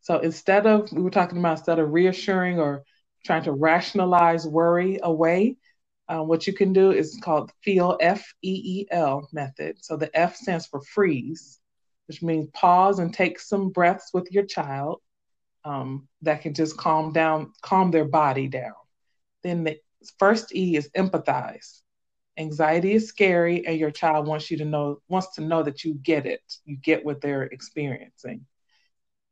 [0.00, 2.82] So instead of, we were talking about instead of reassuring or
[3.24, 5.56] trying to rationalize worry away,
[6.08, 9.76] uh, what you can do is called feel F E E L method.
[9.80, 11.60] So the F stands for freeze,
[12.08, 15.00] which means pause and take some breaths with your child
[15.64, 18.74] um, that can just calm down, calm their body down.
[19.42, 19.78] Then the
[20.18, 21.80] first E is empathize.
[22.38, 25.94] Anxiety is scary, and your child wants you to know wants to know that you
[25.94, 26.42] get it.
[26.64, 28.46] You get what they're experiencing.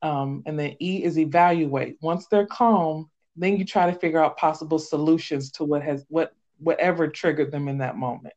[0.02, 1.96] Um, and then E is evaluate.
[2.00, 6.34] Once they're calm, then you try to figure out possible solutions to what has what
[6.58, 8.34] whatever triggered them in that moment.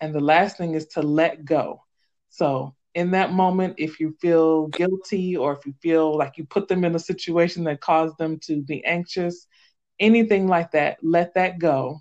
[0.00, 1.84] And the last thing is to let go.
[2.28, 6.68] So in that moment, if you feel guilty or if you feel like you put
[6.68, 9.46] them in a situation that caused them to be anxious,
[9.98, 12.00] anything like that, let that go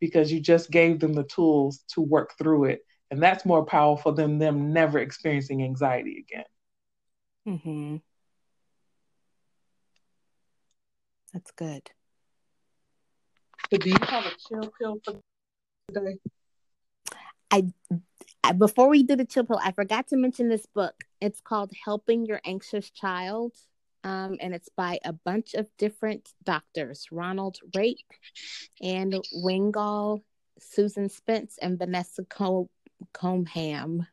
[0.00, 2.80] because you just gave them the tools to work through it
[3.10, 6.44] And that's more powerful than them never experiencing anxiety again.
[7.48, 7.96] Mm-hmm.
[11.32, 11.90] That's good.
[13.70, 15.20] So do you have a chill pill for
[15.92, 16.18] today?
[17.50, 18.00] I, I
[18.52, 20.94] before we do the chill pill, I forgot to mention this book.
[21.20, 23.52] It's called Helping Your Anxious Child.
[24.02, 27.98] Um, and it's by a bunch of different doctors Ronald Rape,
[28.82, 30.22] and Wingall,
[30.58, 32.68] Susan Spence, and Vanessa Com-
[33.14, 34.06] Comham.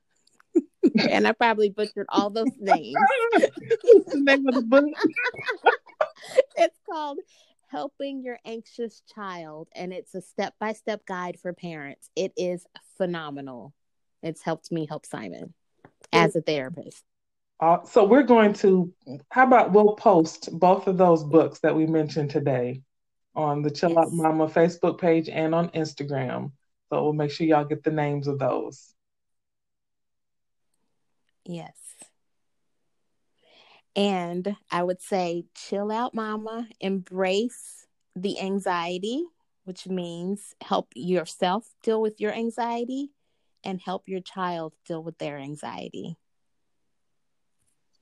[1.10, 2.96] and I probably butchered all those names.
[3.34, 4.86] the name of the book?
[6.56, 7.20] it's called
[7.68, 12.10] Helping Your Anxious Child, and it's a step by step guide for parents.
[12.16, 12.66] It is
[12.98, 13.74] phenomenal.
[14.22, 15.54] It's helped me help Simon
[16.14, 17.04] as a therapist.
[17.60, 18.92] Uh, so we're going to,
[19.30, 22.82] how about we'll post both of those books that we mentioned today
[23.36, 24.00] on the Chill yes.
[24.00, 26.52] Out Mama Facebook page and on Instagram.
[26.90, 28.94] So we'll make sure y'all get the names of those.
[31.46, 31.76] Yes.
[33.96, 36.68] And I would say, chill out, mama.
[36.80, 39.24] Embrace the anxiety,
[39.66, 43.12] which means help yourself deal with your anxiety
[43.64, 46.18] and help your child deal with their anxiety.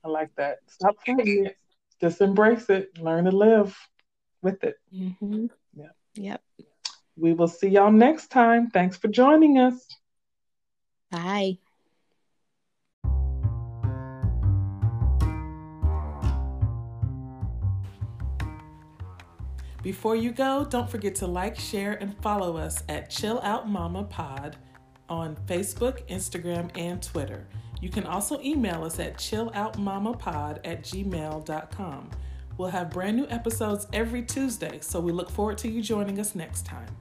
[0.04, 0.58] I like that.
[0.66, 1.56] Stop fighting it.
[2.00, 2.98] Just embrace it.
[2.98, 3.76] Learn to live
[4.42, 4.76] with it.
[4.94, 5.46] Mm-hmm.
[5.74, 5.90] Yeah.
[6.14, 6.42] Yep.
[7.16, 8.70] We will see y'all next time.
[8.70, 9.86] Thanks for joining us.
[11.10, 11.58] Bye.
[19.82, 24.04] Before you go, don't forget to like, share, and follow us at Chill Out Mama
[24.04, 24.56] Pod
[25.10, 27.46] on Facebook, Instagram, and Twitter.
[27.80, 32.10] You can also email us at chilloutmamapod at gmail.com.
[32.56, 36.34] We'll have brand new episodes every Tuesday, so we look forward to you joining us
[36.34, 36.94] next time.